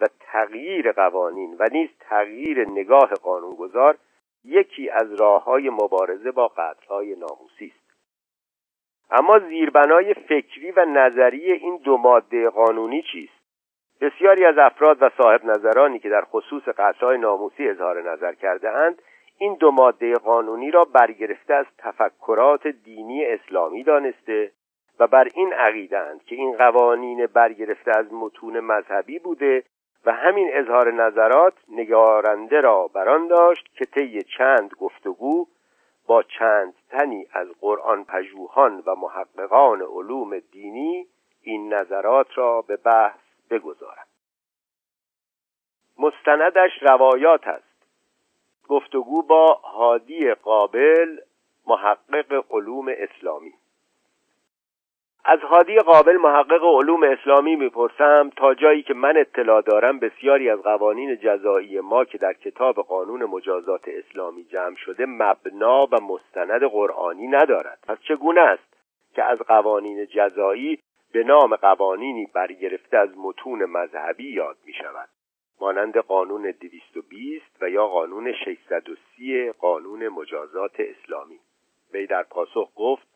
و 0.00 0.06
تغییر 0.20 0.92
قوانین 0.92 1.56
و 1.58 1.68
نیز 1.72 1.88
تغییر 2.00 2.68
نگاه 2.68 3.14
قانونگذار 3.14 3.96
یکی 4.44 4.90
از 4.90 5.20
راه 5.20 5.44
های 5.44 5.70
مبارزه 5.70 6.30
با 6.30 6.48
قتلهای 6.48 7.16
ناموسی 7.16 7.72
است. 7.76 7.86
اما 9.10 9.38
زیربنای 9.38 10.14
فکری 10.14 10.70
و 10.70 10.84
نظری 10.84 11.52
این 11.52 11.76
دو 11.76 11.96
ماده 11.96 12.50
قانونی 12.50 13.02
چیست؟ 13.02 13.32
بسیاری 14.00 14.44
از 14.44 14.58
افراد 14.58 14.98
و 15.00 15.10
صاحب 15.22 15.44
نظرانی 15.44 15.98
که 15.98 16.08
در 16.08 16.24
خصوص 16.24 16.62
قتلهای 16.62 17.18
ناموسی 17.18 17.68
اظهار 17.68 18.12
نظر 18.12 18.34
کرده 18.34 18.70
اند 18.70 19.02
این 19.38 19.54
دو 19.54 19.70
ماده 19.70 20.14
قانونی 20.14 20.70
را 20.70 20.84
برگرفته 20.84 21.54
از 21.54 21.66
تفکرات 21.78 22.66
دینی 22.66 23.24
اسلامی 23.24 23.82
دانسته 23.82 24.52
و 24.98 25.06
بر 25.06 25.28
این 25.34 25.52
عقیدند 25.52 26.24
که 26.24 26.34
این 26.34 26.56
قوانین 26.56 27.26
برگرفته 27.26 27.98
از 27.98 28.12
متون 28.12 28.60
مذهبی 28.60 29.18
بوده 29.18 29.64
و 30.06 30.12
همین 30.12 30.50
اظهار 30.52 30.92
نظرات 30.92 31.54
نگارنده 31.68 32.60
را 32.60 32.88
بران 32.88 33.28
داشت 33.28 33.68
که 33.74 33.84
طی 33.84 34.22
چند 34.22 34.70
گفتگو 34.80 35.46
با 36.06 36.22
چند 36.22 36.74
تنی 36.90 37.26
از 37.32 37.48
قرآن 37.60 38.04
پژوهان 38.04 38.82
و 38.86 38.94
محققان 38.94 39.82
علوم 39.82 40.38
دینی 40.38 41.06
این 41.42 41.74
نظرات 41.74 42.38
را 42.38 42.62
به 42.62 42.76
بحث 42.76 43.20
بگذارد 43.50 44.06
مستندش 45.98 46.70
روایات 46.82 47.46
است. 47.46 47.65
گفتگو 48.68 49.22
با 49.22 49.46
هادی 49.54 50.34
قابل 50.34 51.16
محقق 51.66 52.44
علوم 52.50 52.88
اسلامی. 52.88 53.52
از 55.24 55.40
هادی 55.40 55.78
قابل 55.78 56.16
محقق 56.16 56.64
علوم 56.64 57.02
اسلامی 57.02 57.56
می‌پرسم 57.56 58.30
تا 58.36 58.54
جایی 58.54 58.82
که 58.82 58.94
من 58.94 59.16
اطلاع 59.16 59.62
دارم 59.62 59.98
بسیاری 59.98 60.50
از 60.50 60.62
قوانین 60.62 61.16
جزایی 61.16 61.80
ما 61.80 62.04
که 62.04 62.18
در 62.18 62.32
کتاب 62.32 62.74
قانون 62.74 63.24
مجازات 63.24 63.84
اسلامی 63.86 64.44
جمع 64.44 64.76
شده 64.76 65.06
مبنا 65.06 65.86
و 65.86 65.96
مستند 66.02 66.64
قرآنی 66.64 67.26
ندارد. 67.26 67.78
پس 67.88 67.98
چگونه 68.08 68.40
است 68.40 68.76
که 69.14 69.24
از 69.24 69.38
قوانین 69.38 70.06
جزایی 70.06 70.78
به 71.12 71.24
نام 71.24 71.56
قوانینی 71.56 72.26
برگرفته 72.34 72.98
از 72.98 73.18
متون 73.18 73.64
مذهبی 73.64 74.32
یاد 74.32 74.56
می 74.66 74.72
شود 74.72 75.08
مانند 75.60 75.98
قانون 75.98 76.42
220 76.60 77.44
و 77.60 77.70
یا 77.70 77.86
قانون 77.86 78.32
630 78.32 79.52
قانون 79.52 80.08
مجازات 80.08 80.74
اسلامی. 80.78 81.38
وی 81.92 82.06
در 82.06 82.22
پاسخ 82.22 82.68
گفت 82.76 83.06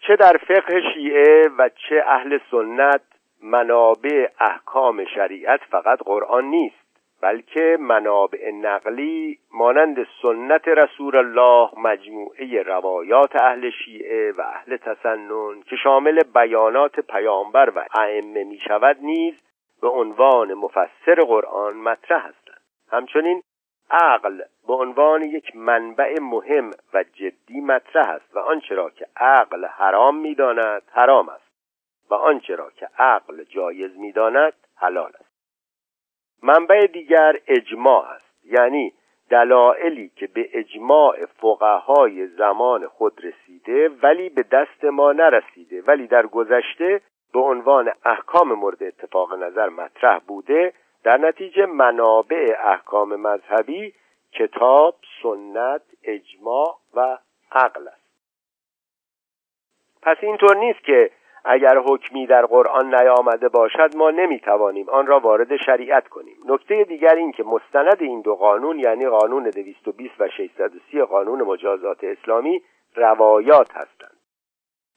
چه 0.00 0.16
در 0.16 0.36
فقه 0.36 0.80
شیعه 0.94 1.48
و 1.58 1.68
چه 1.68 2.02
اهل 2.06 2.38
سنت 2.50 3.02
منابع 3.42 4.28
احکام 4.40 5.04
شریعت 5.04 5.60
فقط 5.70 5.98
قرآن 5.98 6.44
نیست 6.44 6.88
بلکه 7.20 7.76
منابع 7.80 8.50
نقلی 8.50 9.38
مانند 9.52 10.06
سنت 10.22 10.68
رسول 10.68 11.16
الله 11.16 11.70
مجموعه 11.76 12.62
روایات 12.62 13.36
اهل 13.36 13.70
شیعه 13.70 14.32
و 14.32 14.40
اهل 14.40 14.76
تسنن 14.76 15.62
که 15.62 15.76
شامل 15.76 16.20
بیانات 16.34 17.00
پیامبر 17.00 17.72
و 17.76 17.84
ائمه 17.94 18.44
می 18.44 18.58
شود 18.68 18.96
نیز 19.00 19.34
به 19.82 19.88
عنوان 19.88 20.54
مفسر 20.54 21.14
قرآن 21.26 21.76
مطرح 21.76 22.26
هستند. 22.26 22.60
همچنین 22.90 23.42
عقل 23.90 24.42
به 24.66 24.74
عنوان 24.74 25.22
یک 25.22 25.56
منبع 25.56 26.20
مهم 26.20 26.70
و 26.94 27.02
جدی 27.02 27.60
مطرح 27.60 28.08
است 28.08 28.36
و 28.36 28.38
آنچه 28.38 28.74
را 28.74 28.90
که 28.90 29.06
عقل 29.16 29.64
حرام 29.64 30.16
می‌داند 30.16 30.82
حرام 30.92 31.28
است 31.28 31.48
و 32.10 32.14
آنچه 32.14 32.54
را 32.54 32.70
که 32.70 32.88
عقل 32.98 33.44
جایز 33.44 33.98
می‌داند 33.98 34.52
حلال 34.76 35.12
است. 35.20 35.28
منبع 36.42 36.86
دیگر 36.86 37.40
اجماع 37.46 38.08
است 38.08 38.44
یعنی 38.44 38.92
دلایلی 39.30 40.10
که 40.16 40.26
به 40.26 40.48
اجماع 40.52 41.26
فقهای 41.26 42.26
زمان 42.26 42.86
خود 42.86 43.24
رسیده 43.24 43.88
ولی 43.88 44.28
به 44.28 44.42
دست 44.42 44.84
ما 44.84 45.12
نرسیده 45.12 45.82
ولی 45.82 46.06
در 46.06 46.26
گذشته 46.26 47.00
به 47.32 47.40
عنوان 47.40 47.92
احکام 48.04 48.52
مورد 48.52 48.82
اتفاق 48.82 49.34
نظر 49.34 49.68
مطرح 49.68 50.18
بوده 50.18 50.72
در 51.04 51.16
نتیجه 51.16 51.66
منابع 51.66 52.56
احکام 52.64 53.16
مذهبی 53.16 53.94
کتاب، 54.32 54.94
سنت، 55.22 55.82
اجماع 56.04 56.76
و 56.94 57.18
عقل 57.52 57.88
است. 57.88 58.08
پس 60.02 60.16
اینطور 60.20 60.56
نیست 60.56 60.84
که 60.84 61.10
اگر 61.44 61.78
حکمی 61.78 62.26
در 62.26 62.46
قرآن 62.46 62.94
نیامده 62.94 63.48
باشد 63.48 63.96
ما 63.96 64.10
نمی‌توانیم 64.10 64.88
آن 64.88 65.06
را 65.06 65.20
وارد 65.20 65.56
شریعت 65.56 66.08
کنیم. 66.08 66.36
نکته 66.46 66.84
دیگر 66.84 67.14
این 67.14 67.32
که 67.32 67.42
مستند 67.42 67.96
این 68.00 68.20
دو 68.20 68.34
قانون 68.34 68.78
یعنی 68.78 69.08
قانون 69.08 69.50
220 69.50 70.20
و 70.20 70.28
630 70.28 71.02
قانون 71.02 71.42
مجازات 71.42 72.04
اسلامی 72.04 72.62
روایات 72.96 73.70
هستند. 73.70 74.16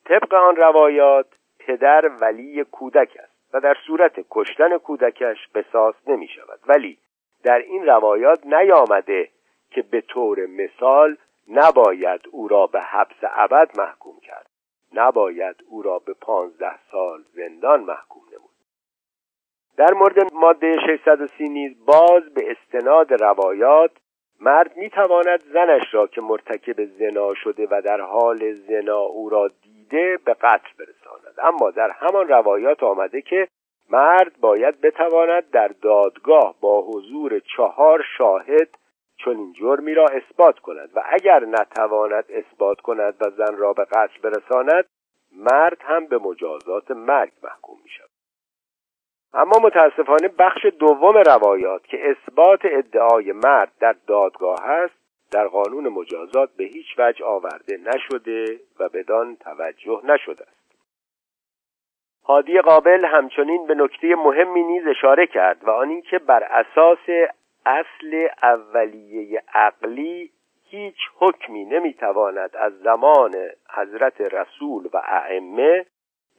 طبق 0.05 0.33
آن 0.33 0.55
روایات 0.55 1.27
پدر 1.67 2.11
ولی 2.21 2.63
کودک 2.63 3.17
است 3.23 3.55
و 3.55 3.59
در 3.59 3.77
صورت 3.87 4.25
کشتن 4.29 4.77
کودکش 4.77 5.37
قصاص 5.55 5.95
نمی 6.07 6.27
شود. 6.27 6.59
ولی 6.67 6.97
در 7.43 7.57
این 7.57 7.85
روایات 7.85 8.45
نیامده 8.45 9.29
که 9.71 9.81
به 9.81 10.01
طور 10.01 10.45
مثال 10.45 11.17
نباید 11.47 12.21
او 12.31 12.47
را 12.47 12.67
به 12.67 12.81
حبس 12.81 13.17
ابد 13.21 13.79
محکوم 13.79 14.19
کرد. 14.19 14.49
نباید 14.93 15.55
او 15.69 15.81
را 15.81 15.99
به 15.99 16.13
پانزده 16.13 16.79
سال 16.91 17.23
زندان 17.33 17.83
محکوم 17.83 18.23
نمود. 18.31 18.51
در 19.77 19.93
مورد 19.93 20.33
ماده 20.33 20.77
630 20.87 21.49
نیز 21.49 21.85
باز 21.85 22.33
به 22.33 22.51
استناد 22.51 23.13
روایات 23.13 23.91
مرد 24.41 24.77
می‌تواند 24.77 25.43
زنش 25.53 25.93
را 25.93 26.07
که 26.07 26.21
مرتکب 26.21 26.85
زنا 26.85 27.33
شده 27.33 27.67
و 27.71 27.81
در 27.85 28.01
حال 28.01 28.53
زنا 28.53 28.99
او 28.99 29.29
را 29.29 29.51
دیده 29.91 30.17
به 30.25 30.33
قتل 30.33 30.69
برساند. 30.79 31.35
اما 31.43 31.71
در 31.71 31.91
همان 31.91 32.27
روایات 32.27 32.83
آمده 32.83 33.21
که 33.21 33.47
مرد 33.89 34.39
باید 34.39 34.81
بتواند 34.81 35.49
در 35.51 35.67
دادگاه 35.67 36.55
با 36.61 36.81
حضور 36.81 37.39
چهار 37.39 38.03
شاهد 38.17 38.69
چون 39.17 39.37
این 39.37 39.53
جرمی 39.53 39.93
را 39.93 40.05
اثبات 40.05 40.59
کند 40.59 40.89
و 40.95 41.03
اگر 41.05 41.45
نتواند 41.45 42.25
اثبات 42.29 42.81
کند 42.81 43.15
و 43.21 43.29
زن 43.29 43.57
را 43.57 43.73
به 43.73 43.85
قتل 43.85 44.19
برساند 44.23 44.85
مرد 45.31 45.77
هم 45.81 46.05
به 46.05 46.17
مجازات 46.17 46.91
مرگ 46.91 47.31
محکوم 47.43 47.77
می 47.83 47.89
شود 47.89 48.09
اما 49.33 49.59
متاسفانه 49.63 50.27
بخش 50.27 50.65
دوم 50.65 51.17
روایات 51.17 51.83
که 51.83 51.97
اثبات 52.09 52.59
ادعای 52.63 53.31
مرد 53.31 53.71
در 53.79 53.95
دادگاه 54.07 54.61
است 54.61 55.00
در 55.31 55.47
قانون 55.47 55.87
مجازات 55.87 56.49
به 56.57 56.63
هیچ 56.63 56.87
وجه 56.97 57.25
آورده 57.25 57.77
نشده 57.77 58.59
و 58.79 58.89
بدان 58.89 59.35
توجه 59.35 60.01
نشده 60.03 60.43
است. 60.43 60.61
هادی 62.25 62.61
قابل 62.61 63.05
همچنین 63.05 63.67
به 63.67 63.75
نکته 63.75 64.15
مهمی 64.15 64.63
نیز 64.63 64.87
اشاره 64.87 65.27
کرد 65.27 65.63
و 65.63 65.69
آن 65.69 65.89
اینکه 65.89 66.19
بر 66.19 66.43
اساس 66.43 67.29
اصل 67.65 68.27
اولیه 68.43 69.43
عقلی 69.53 70.31
هیچ 70.69 70.97
حکمی 71.15 71.65
نمی‌تواند 71.65 72.55
از 72.55 72.79
زمان 72.79 73.35
حضرت 73.73 74.21
رسول 74.21 74.89
و 74.93 75.01
ائمه 75.07 75.85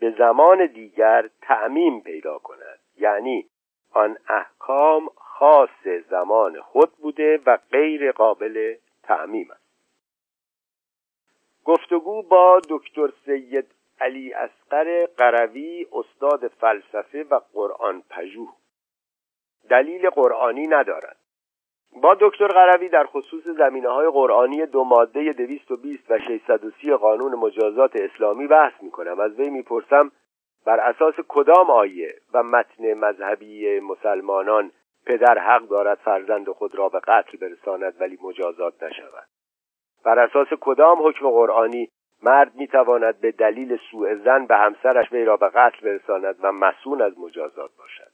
به 0.00 0.14
زمان 0.18 0.66
دیگر 0.66 1.28
تعمیم 1.42 2.00
پیدا 2.00 2.38
کند. 2.38 2.78
یعنی 2.98 3.46
آن 3.92 4.16
احکام 4.28 5.08
خاص 5.42 5.86
زمان 6.10 6.60
خود 6.60 6.92
بوده 6.92 7.40
و 7.46 7.58
غیر 7.70 8.12
قابل 8.12 8.74
تعمیم 9.02 9.50
است. 9.50 9.62
گفتگو 11.64 12.22
با 12.22 12.60
دکتر 12.68 13.08
سید 13.24 13.66
علی 14.00 14.32
اسقر 14.32 15.06
قروی 15.06 15.86
استاد 15.92 16.48
فلسفه 16.48 17.24
و 17.30 17.40
قرآن 17.54 18.02
پژوه. 18.10 18.52
دلیل 19.70 20.10
قرآنی 20.10 20.66
ندارد. 20.66 21.16
با 22.02 22.16
دکتر 22.20 22.46
قروی 22.46 22.88
در 22.88 23.06
خصوص 23.06 23.44
زمینه 23.44 23.88
های 23.88 24.10
قرآنی 24.10 24.66
دو 24.66 24.84
ماده 24.84 25.32
220 25.32 26.10
و 26.10 26.18
630 26.18 26.94
قانون 26.94 27.34
مجازات 27.34 27.96
اسلامی 27.96 28.46
بحث 28.46 28.72
می 28.82 28.90
کنم 28.90 29.20
از 29.20 29.32
وی 29.40 29.50
می‌پرسم 29.50 30.12
بر 30.64 30.80
اساس 30.80 31.14
کدام 31.28 31.70
آیه 31.70 32.14
و 32.34 32.42
متن 32.42 32.94
مذهبی 32.94 33.80
مسلمانان 33.80 34.72
پدر 35.06 35.38
حق 35.38 35.68
دارد 35.68 35.98
فرزند 35.98 36.50
خود 36.50 36.74
را 36.74 36.88
به 36.88 37.00
قتل 37.00 37.38
برساند 37.38 38.00
ولی 38.00 38.18
مجازات 38.22 38.82
نشود. 38.82 39.26
بر 40.04 40.18
اساس 40.18 40.48
کدام 40.60 41.06
حکم 41.06 41.30
قرآنی 41.30 41.88
مرد 42.22 42.54
می‌تواند 42.54 43.20
به 43.20 43.32
دلیل 43.32 43.78
سوء 43.90 44.14
زن 44.14 44.46
به 44.46 44.56
همسرش 44.56 45.12
وی 45.12 45.24
را 45.24 45.36
به 45.36 45.48
قتل 45.48 45.80
برساند 45.82 46.36
و 46.42 46.52
مسون 46.52 47.02
از 47.02 47.18
مجازات 47.18 47.70
باشد؟ 47.78 48.12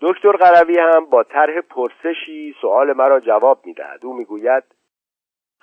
دکتر 0.00 0.32
قروی 0.32 0.78
هم 0.78 1.04
با 1.04 1.22
طرح 1.22 1.60
پرسشی 1.60 2.54
سؤال 2.60 2.92
مرا 2.92 3.20
جواب 3.20 3.66
می‌دهد. 3.66 4.04
او 4.04 4.14
می‌گوید 4.16 4.64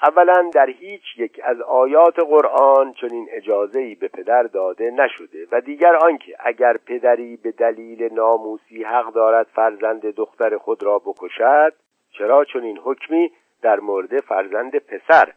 اولا 0.04 0.50
در 0.54 0.70
هیچ 0.70 1.02
یک 1.18 1.42
از 1.44 1.62
آیات 1.62 2.20
قرآن 2.20 2.94
چنین 2.94 3.28
اجازه 3.32 3.80
ای 3.80 3.96
به 3.96 4.08
پدر 4.08 4.44
داده 4.44 4.92
نشده 4.92 5.48
و 5.52 5.62
دیگر 5.62 5.96
آنکه 5.96 6.36
اگر 6.40 6.78
پدری 6.78 7.38
به 7.38 7.52
دلیل 7.52 8.14
ناموسی 8.14 8.84
حق 8.84 9.14
دارد 9.14 9.48
فرزند 9.56 10.02
دختر 10.02 10.58
خود 10.58 10.84
را 10.84 11.00
بکشد 11.00 11.74
چرا 12.12 12.46
چنین 12.46 12.78
حکمی 12.78 13.32
در 13.62 13.80
مورد 13.80 14.20
فرزند 14.20 14.78
پسر 14.78 15.34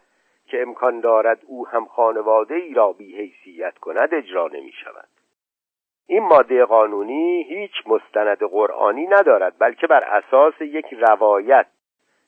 که 0.47 0.63
امکان 0.63 1.01
دارد 1.01 1.39
او 1.47 1.69
هم 1.69 1.85
خانواده 1.85 2.55
ای 2.55 2.75
را 2.75 2.93
بی 2.93 3.17
حیثیت 3.17 3.79
کند 3.79 4.15
اجرا 4.15 4.49
نمی 4.49 4.73
شود 4.85 5.09
این 6.07 6.23
ماده 6.23 6.65
قانونی 6.65 7.43
هیچ 7.43 7.73
مستند 7.87 8.39
قرآنی 8.39 9.07
ندارد 9.07 9.55
بلکه 9.59 9.87
بر 9.87 10.05
اساس 10.05 10.61
یک 10.61 10.87
روایت 10.93 11.67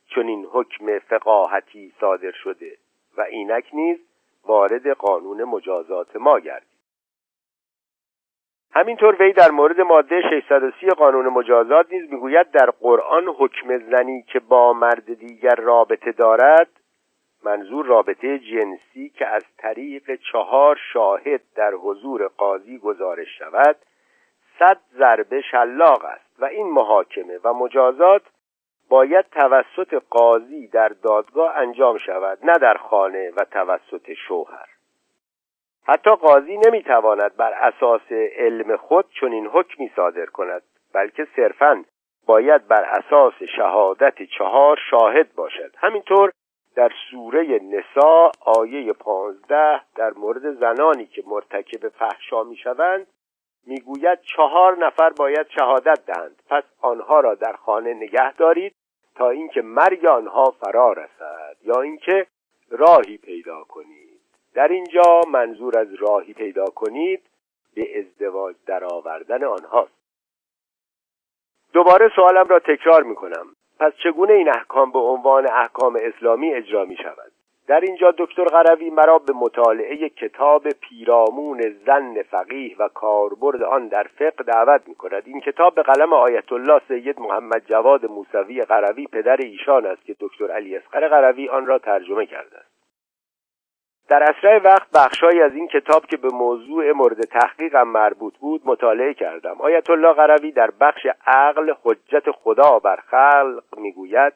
چون 0.07 0.29
این 0.29 0.47
حکم 0.53 0.99
فقاهتی 0.99 1.93
صادر 2.01 2.33
شده 2.33 2.77
و 3.17 3.21
اینک 3.21 3.71
نیز 3.73 3.99
وارد 4.45 4.89
قانون 4.89 5.45
مجازات 5.45 6.17
ما 6.17 6.39
گردید. 6.39 6.75
همینطور 8.73 9.17
وی 9.23 9.33
در 9.33 9.51
مورد 9.51 9.81
ماده 9.81 10.21
630 10.21 10.87
قانون 10.87 11.29
مجازات 11.29 11.93
نیز 11.93 12.13
می‌گوید 12.13 12.51
در 12.51 12.71
قرآن 12.71 13.29
حکم 13.29 13.79
زنی 13.79 14.23
که 14.23 14.41
با 14.41 14.73
مرد 14.73 15.15
دیگر 15.15 15.55
رابطه 15.55 16.13
دارد 16.13 16.69
منظور 17.45 17.87
رابطه 17.87 18.39
جنسی 18.39 19.09
که 19.09 19.27
از 19.27 19.45
طریق 19.59 20.15
چهار 20.33 20.81
شاهد 20.93 21.41
در 21.55 21.75
حضور 21.75 22.29
قاضی 22.29 22.79
گزارش 22.79 23.39
شود 23.39 23.77
صد 24.59 24.79
ضربه 24.99 25.41
شلاق 25.41 26.05
است 26.05 26.31
و 26.39 26.45
این 26.45 26.67
محاکمه 26.67 27.39
و 27.45 27.55
مجازات 27.55 28.23
باید 28.89 29.25
توسط 29.31 29.95
قاضی 30.11 30.69
در 30.69 30.89
دادگاه 30.89 31.57
انجام 31.57 31.99
شود 31.99 32.39
نه 32.43 32.53
در 32.53 32.75
خانه 32.75 33.33
و 33.37 33.45
توسط 33.45 34.13
شوهر. 34.29 34.67
حتی 35.87 36.11
قاضی 36.11 36.57
نمی‌تواند 36.67 37.37
بر 37.37 37.53
اساس 37.53 38.13
علم 38.37 38.77
خود 38.77 39.05
چنین 39.21 39.47
حکمی 39.47 39.91
صادر 39.97 40.27
کند 40.27 40.63
بلکه 40.95 41.27
صرفا 41.37 41.85
باید 42.27 42.69
بر 42.69 42.85
اساس 42.85 43.43
شهادت 43.57 44.23
چهار 44.23 44.79
شاهد 44.91 45.35
باشد. 45.35 45.75
همینطور 45.77 46.33
در 46.77 46.91
سوره 47.11 47.61
نسا 47.63 48.33
آیه 48.41 48.93
پانزده 48.93 49.81
در 49.97 50.11
مورد 50.11 50.53
زنانی 50.53 51.07
که 51.07 51.23
مرتکب 51.27 51.89
فحشا 51.89 52.45
می‌شوند 52.45 53.07
می‌گوید 53.67 54.21
چهار 54.21 54.87
نفر 54.87 55.11
باید 55.11 55.47
شهادت 55.49 56.07
دهند. 56.07 56.43
پس 56.51 56.63
آنها 56.81 57.21
را 57.21 57.35
در 57.35 57.53
خانه 57.53 57.95
نگه 57.95 58.33
دارید 58.33 58.75
تا 59.15 59.31
اینکه 59.31 59.63
مرگ 59.63 60.07
آنها 60.07 60.51
فرا 60.51 60.93
رسد 60.93 61.57
یا 61.63 61.81
اینکه 61.81 62.27
راهی 62.71 63.17
پیدا 63.17 63.65
کنید. 63.65 64.21
در 64.55 64.69
اینجا 64.69 65.21
منظور 65.29 65.79
از 65.79 65.95
راهی 65.95 66.33
پیدا 66.33 66.65
کنید 66.65 67.23
به 67.75 67.99
ازدواج 67.99 68.57
درآوردن 68.67 69.45
آنهاست. 69.45 70.05
دوباره 71.73 72.11
سوالم 72.17 72.49
را 72.49 72.59
تکرار 72.59 73.03
می 73.03 73.15
کنم 73.15 73.47
پس 73.79 73.93
چگونه 74.05 74.33
این 74.33 74.49
احکام 74.49 74.93
به 74.93 74.99
عنوان 74.99 75.51
احکام 75.51 75.99
اسلامی 76.03 76.55
اجرا 76.55 76.85
می 76.85 76.97
شود 76.97 77.33
در 77.67 77.81
اینجا 77.81 78.15
دکتر 78.19 78.45
غروی 78.45 78.91
مرا 78.91 79.19
به 79.19 79.33
مطالعه 79.33 80.09
کتاب 80.09 80.69
پیرامون 80.69 81.77
زن 81.87 82.23
فقیه 82.23 82.77
و 82.79 82.89
کاربرد 82.89 83.63
آن 83.63 83.89
در 83.89 84.03
فقه 84.03 84.45
دعوت 84.45 84.89
می 84.89 84.95
کند 84.95 85.23
این 85.27 85.41
کتاب 85.41 85.75
به 85.75 85.83
قلم 85.83 86.13
آیت 86.13 86.53
الله 86.53 86.81
سید 86.89 87.21
محمد 87.21 87.63
جواد 87.67 88.07
موسوی 88.07 88.63
غروی 88.63 89.07
پدر 89.07 89.37
ایشان 89.37 89.87
است 89.87 90.05
که 90.05 90.17
دکتر 90.21 90.51
علی 90.51 90.77
اصغر 90.77 91.09
غروی 91.09 91.49
آن 91.49 91.67
را 91.67 91.79
ترجمه 91.79 92.27
کرده 92.27 92.57
است. 92.57 92.75
در 94.09 94.23
اسرع 94.23 94.63
وقت 94.63 94.91
بخشهایی 94.95 95.43
از 95.43 95.53
این 95.55 95.69
کتاب 95.69 96.07
که 96.07 96.17
به 96.17 96.29
موضوع 96.29 96.93
مورد 96.93 97.21
تحقیقم 97.21 97.89
مربوط 97.89 98.39
بود 98.39 98.63
مطالعه 98.65 99.15
کردم. 99.15 99.57
آیت 99.61 99.91
الله 99.91 100.13
غروی 100.13 100.53
در 100.53 100.71
بخش 100.81 101.07
عقل 101.27 101.75
حجت 101.83 102.31
خدا 102.31 102.79
بر 102.79 102.97
خلق 102.97 103.65
می‌گوید 103.77 104.33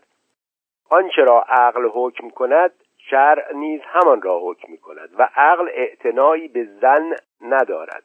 آنچه 0.90 1.22
را 1.22 1.44
عقل 1.48 1.88
حکم 1.94 2.30
کند 2.30 2.72
شرع 3.10 3.52
نیز 3.54 3.80
همان 3.84 4.22
را 4.22 4.40
حکم 4.42 4.72
می 4.72 4.78
کند 4.78 5.10
و 5.18 5.28
عقل 5.36 5.68
اعتنایی 5.72 6.48
به 6.48 6.64
زن 6.80 7.16
ندارد. 7.40 8.04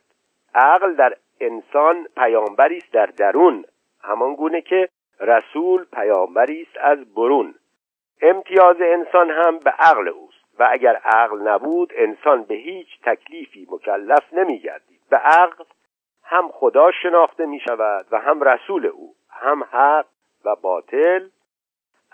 عقل 0.56 0.94
در 0.94 1.18
انسان 1.42 2.08
پیامبری 2.18 2.78
است 2.78 2.94
در 2.94 3.06
درون 3.06 3.66
همان 4.04 4.36
گونه 4.36 4.62
که 4.62 4.90
رسول 5.20 5.86
پیامبری 5.94 6.62
است 6.62 6.78
از 6.82 7.14
برون. 7.14 7.56
امتیاز 8.22 8.76
انسان 8.80 9.32
هم 9.32 9.58
به 9.58 9.70
عقل 9.70 10.08
اوست 10.08 10.44
و 10.60 10.68
اگر 10.72 10.96
عقل 10.96 11.48
نبود 11.48 11.94
انسان 11.96 12.44
به 12.44 12.56
هیچ 12.56 12.88
تکلیفی 13.04 13.68
مکلف 13.72 14.34
نمیگردید. 14.34 15.00
به 15.10 15.18
عقل 15.18 15.64
هم 16.24 16.50
خدا 16.52 16.92
شناخته 16.92 17.46
می 17.46 17.60
شود 17.60 18.06
و 18.12 18.20
هم 18.20 18.44
رسول 18.44 18.86
او 18.86 19.16
هم 19.30 19.64
حق 19.64 20.06
و 20.46 20.56
باطل. 20.56 21.28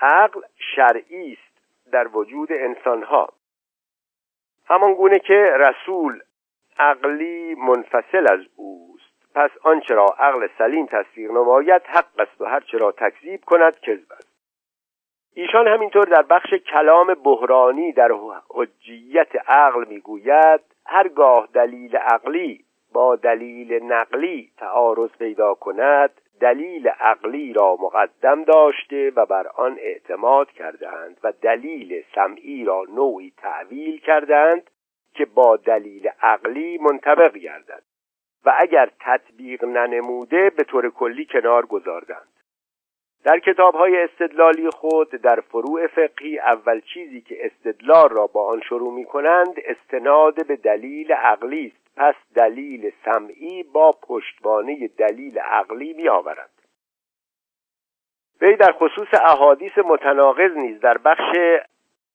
عقل 0.01 0.41
شرعی 0.75 1.33
است 1.33 1.48
در 1.91 2.07
وجود 2.07 2.51
انسانها. 2.51 3.29
همان 4.65 4.93
گونه 4.93 5.19
که 5.19 5.53
رسول 5.59 6.19
عقلی 6.79 7.55
منفصل 7.55 8.27
از 8.33 8.39
اوست. 8.55 9.33
پس 9.35 9.49
آنچه 9.63 9.95
را 9.95 10.05
عقل 10.05 10.47
سلیم 10.57 10.85
تصدیق 10.85 11.31
نماید 11.31 11.81
حق 11.85 12.19
است 12.19 12.41
و 12.41 12.45
هرچه 12.45 12.77
را 12.77 12.91
تکذیب 12.91 13.45
کند 13.45 13.79
کذب 13.79 14.11
است. 14.11 14.29
ایشان 15.33 15.67
همینطور 15.67 16.05
در 16.05 16.21
بخش 16.21 16.53
کلام 16.53 17.13
بحرانی 17.13 17.91
در 17.91 18.11
حجیت 18.49 19.35
عقل 19.47 19.85
می‌گوید 19.87 20.61
هرگاه 20.85 21.49
دلیل 21.53 21.95
عقلی 21.95 22.65
با 22.93 23.15
دلیل 23.15 23.83
نقلی 23.83 24.51
تعارض 24.57 25.09
پیدا 25.19 25.53
کند 25.53 26.21
دلیل 26.41 26.87
عقلی 26.87 27.53
را 27.53 27.77
مقدم 27.81 28.43
داشته 28.43 29.11
و 29.15 29.25
بر 29.25 29.47
آن 29.47 29.77
اعتماد 29.79 30.51
کردند 30.51 31.17
و 31.23 31.31
دلیل 31.41 32.03
سمعی 32.15 32.65
را 32.65 32.83
نوعی 32.95 33.33
تعویل 33.37 33.99
کردند 33.99 34.69
که 35.13 35.25
با 35.25 35.57
دلیل 35.57 36.09
عقلی 36.21 36.77
منطبق 36.77 37.37
گردد 37.37 37.83
و 38.45 38.53
اگر 38.57 38.91
تطبیق 38.99 39.65
ننموده 39.65 40.49
به 40.49 40.63
طور 40.63 40.89
کلی 40.89 41.25
کنار 41.25 41.65
گذاردند 41.65 42.38
در 43.23 43.39
کتاب 43.39 43.75
های 43.75 44.03
استدلالی 44.03 44.69
خود 44.69 45.09
در 45.09 45.39
فروع 45.39 45.87
فقهی 45.87 46.39
اول 46.39 46.81
چیزی 46.93 47.21
که 47.21 47.45
استدلال 47.45 48.09
را 48.09 48.27
با 48.27 48.47
آن 48.47 48.61
شروع 48.69 48.93
می 48.93 49.05
کنند 49.05 49.55
استناد 49.65 50.47
به 50.47 50.55
دلیل 50.55 51.11
عقلی 51.11 51.67
است. 51.75 51.89
پس 51.99 52.15
دلیل 52.35 52.91
سمعی 53.05 53.63
با 53.63 53.91
پشتوانه 53.91 54.87
دلیل 54.87 55.39
عقلی 55.39 55.93
می 55.93 56.09
آورد 56.09 56.49
وی 58.41 58.55
در 58.55 58.71
خصوص 58.71 59.07
احادیث 59.13 59.77
متناقض 59.77 60.51
نیز 60.57 60.79
در 60.79 60.97
بخش 60.97 61.37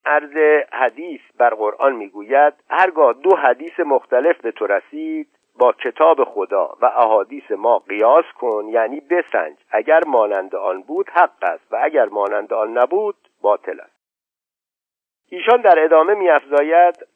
عرض 0.05 0.63
حدیث 0.71 1.21
بر 1.37 1.49
قرآن 1.49 1.95
می‌گوید 1.95 2.53
هرگاه 2.69 3.13
دو 3.13 3.35
حدیث 3.35 3.79
مختلف 3.79 4.41
به 4.41 4.51
تو 4.51 4.67
رسید 4.67 5.27
با 5.59 5.71
کتاب 5.71 6.23
خدا 6.23 6.77
و 6.81 6.85
احادیث 6.85 7.51
ما 7.51 7.79
قیاس 7.79 8.25
کن 8.39 8.65
یعنی 8.69 8.99
بسنج. 8.99 9.57
اگر 9.71 10.01
مانند 10.07 10.55
آن 10.55 10.81
بود 10.81 11.09
حق 11.09 11.43
است. 11.43 11.63
و 11.71 11.79
اگر 11.83 12.05
مانند 12.05 12.53
آن 12.53 12.77
نبود 12.77 13.15
باطل 13.41 13.79
است. 13.79 13.95
ایشان 15.29 15.61
در 15.61 15.83
ادامه 15.83 16.13
میافزاید 16.13 17.07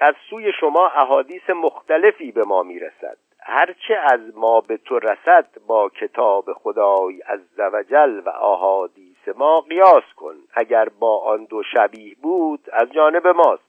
از 0.00 0.14
سوی 0.30 0.52
شما 0.60 0.86
احادیث 0.86 1.50
مختلفی 1.50 2.32
به 2.32 2.42
ما 2.46 2.62
می‌رسد. 2.62 3.16
هرچه 3.40 3.94
از 4.12 4.20
ما 4.36 4.60
به 4.60 4.76
تو 4.76 4.98
رسد 4.98 5.46
با 5.66 5.88
کتاب 5.88 6.52
خدای 6.52 7.22
از 7.26 7.40
زوجل 7.56 8.20
و 8.26 8.28
احادیث 8.28 9.28
ما 9.36 9.60
قیاس 9.60 10.04
کن. 10.16 10.34
اگر 10.54 10.88
با 10.88 11.18
آن 11.18 11.44
دو 11.44 11.62
شبیه 11.62 12.16
بود 12.22 12.60
از 12.72 12.92
جانب 12.92 13.26
ماست. 13.26 13.66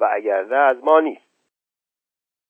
و 0.00 0.08
اگر 0.12 0.44
نه 0.44 0.56
از 0.56 0.84
ما 0.84 1.00
نیست. 1.00 1.29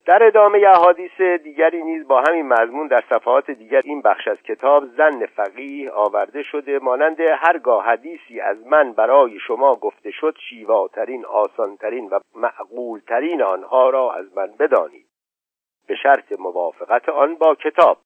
در 0.06 0.22
ادامه 0.22 0.66
احادیث 0.68 1.20
دیگری 1.20 1.82
نیز 1.82 2.08
با 2.08 2.22
همین 2.28 2.48
مضمون 2.48 2.86
در 2.86 3.04
صفحات 3.08 3.50
دیگر 3.50 3.80
این 3.84 4.02
بخش 4.02 4.28
از 4.28 4.42
کتاب 4.42 4.84
زن 4.86 5.26
فقیه 5.26 5.90
آورده 5.90 6.42
شده 6.42 6.78
مانند 6.78 7.20
هرگاه 7.20 7.84
حدیثی 7.84 8.40
از 8.40 8.66
من 8.66 8.92
برای 8.92 9.38
شما 9.38 9.76
گفته 9.76 10.10
شد 10.10 10.36
شیواترین 10.48 11.24
آسانترین 11.24 12.08
و 12.08 12.18
معقولترین 12.34 13.42
آنها 13.42 13.90
را 13.90 14.12
از 14.12 14.36
من 14.36 14.50
بدانید. 14.58 15.06
به 15.88 15.94
شرط 15.94 16.32
موافقت 16.38 17.08
آن 17.08 17.34
با 17.34 17.54
کتاب. 17.54 17.98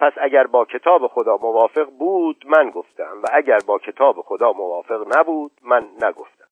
پس 0.00 0.12
اگر 0.16 0.46
با 0.46 0.64
کتاب 0.64 1.06
خدا 1.06 1.36
موافق 1.36 1.90
بود 1.90 2.44
من 2.46 2.70
گفتم 2.70 3.22
و 3.22 3.26
اگر 3.32 3.58
با 3.66 3.78
کتاب 3.78 4.20
خدا 4.20 4.52
موافق 4.52 5.18
نبود 5.18 5.52
من 5.62 5.86
نگفتم. 6.02 6.47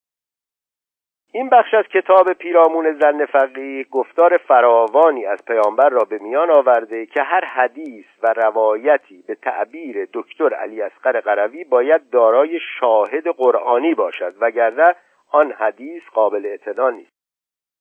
این 1.37 1.49
بخش 1.49 1.73
از 1.73 1.85
کتاب 1.87 2.33
پیرامون 2.33 2.99
زن 3.01 3.25
فقیه 3.25 3.83
گفتار 3.83 4.37
فراوانی 4.37 5.25
از 5.25 5.45
پیامبر 5.45 5.89
را 5.89 6.03
به 6.09 6.17
میان 6.17 6.51
آورده 6.51 7.05
که 7.05 7.21
هر 7.21 7.45
حدیث 7.45 8.05
و 8.23 8.33
روایتی 8.33 9.23
به 9.27 9.35
تعبیر 9.35 10.07
دکتر 10.13 10.53
علی 10.53 10.81
اصغر 10.81 11.19
قروی 11.19 11.63
باید 11.63 12.09
دارای 12.09 12.59
شاهد 12.79 13.27
قرآنی 13.27 13.93
باشد 13.93 14.33
وگرنه 14.41 14.95
آن 15.31 15.51
حدیث 15.51 16.03
قابل 16.13 16.45
اعتنا 16.45 16.89
نیست. 16.89 17.17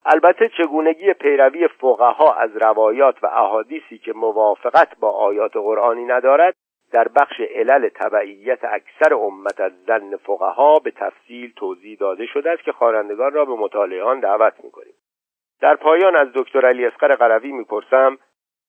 البته 0.07 0.51
چگونگی 0.59 1.13
پیروی 1.13 1.69
فقها 1.69 2.35
از 2.35 2.57
روایات 2.57 3.25
و 3.25 3.27
احادیثی 3.27 3.99
که 3.99 4.13
موافقت 4.13 4.99
با 5.01 5.11
آیات 5.11 5.53
قرآنی 5.57 6.05
ندارد 6.05 6.55
در 6.93 7.09
بخش 7.09 7.41
علل 7.41 7.89
تبعیت 7.89 8.65
اکثر 8.65 9.15
امت 9.15 9.61
از 9.61 9.73
زن 9.87 10.17
فقها 10.17 10.79
به 10.79 10.91
تفصیل 10.91 11.53
توضیح 11.57 11.99
داده 11.99 12.27
شده 12.27 12.51
است 12.51 12.63
که 12.63 12.73
خوانندگان 12.73 13.33
را 13.33 13.45
به 13.45 13.55
مطالعه 13.55 14.03
آن 14.03 14.21
دعوت 14.21 14.55
می‌کنیم. 14.65 14.95
در 15.61 15.77
پایان 15.77 16.17
از 16.17 16.29
دکتر 16.35 16.67
علی 16.67 16.87
اسقر 16.87 17.15
قروی 17.15 17.53
می‌پرسم 17.53 18.19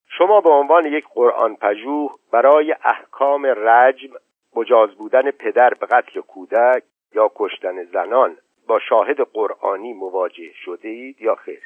شما 0.09 0.41
به 0.41 0.49
عنوان 0.49 0.85
یک 0.85 1.05
قرآن 1.13 1.55
پژوه 1.55 2.15
برای 2.31 2.75
احکام 2.83 3.45
رجم 3.45 4.13
مجاز 4.55 4.95
بودن 4.95 5.31
پدر 5.31 5.73
به 5.73 5.85
قتل 5.85 6.21
کودک 6.21 6.83
یا 7.15 7.31
کشتن 7.35 7.83
زنان 7.83 8.37
با 8.67 8.79
شاهد 8.79 9.21
قرآنی 9.21 9.93
مواجه 9.93 10.53
شده 10.53 10.87
اید 10.89 11.21
یا 11.21 11.35
خیر؟ 11.35 11.61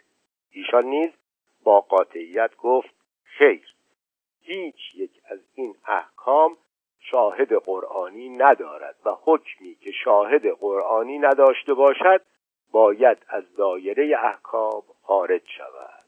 ایشان 0.51 0.85
نیز 0.85 1.09
با 1.63 1.81
قاطعیت 1.81 2.55
گفت 2.55 2.95
خیر. 3.23 3.75
هیچ 4.41 4.95
یک 4.95 5.11
از 5.25 5.39
این 5.55 5.75
احکام 5.87 6.57
شاهد 6.99 7.53
قرآنی 7.53 8.29
ندارد 8.29 8.95
و 9.05 9.15
حکمی 9.23 9.75
که 9.75 9.91
شاهد 9.91 10.47
قرآنی 10.47 11.19
نداشته 11.19 11.73
باشد 11.73 12.21
باید 12.71 13.17
از 13.27 13.55
دایره 13.55 14.17
احکام 14.23 14.83
خارج 15.01 15.41
شود. 15.57 16.05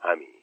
همین 0.00 0.35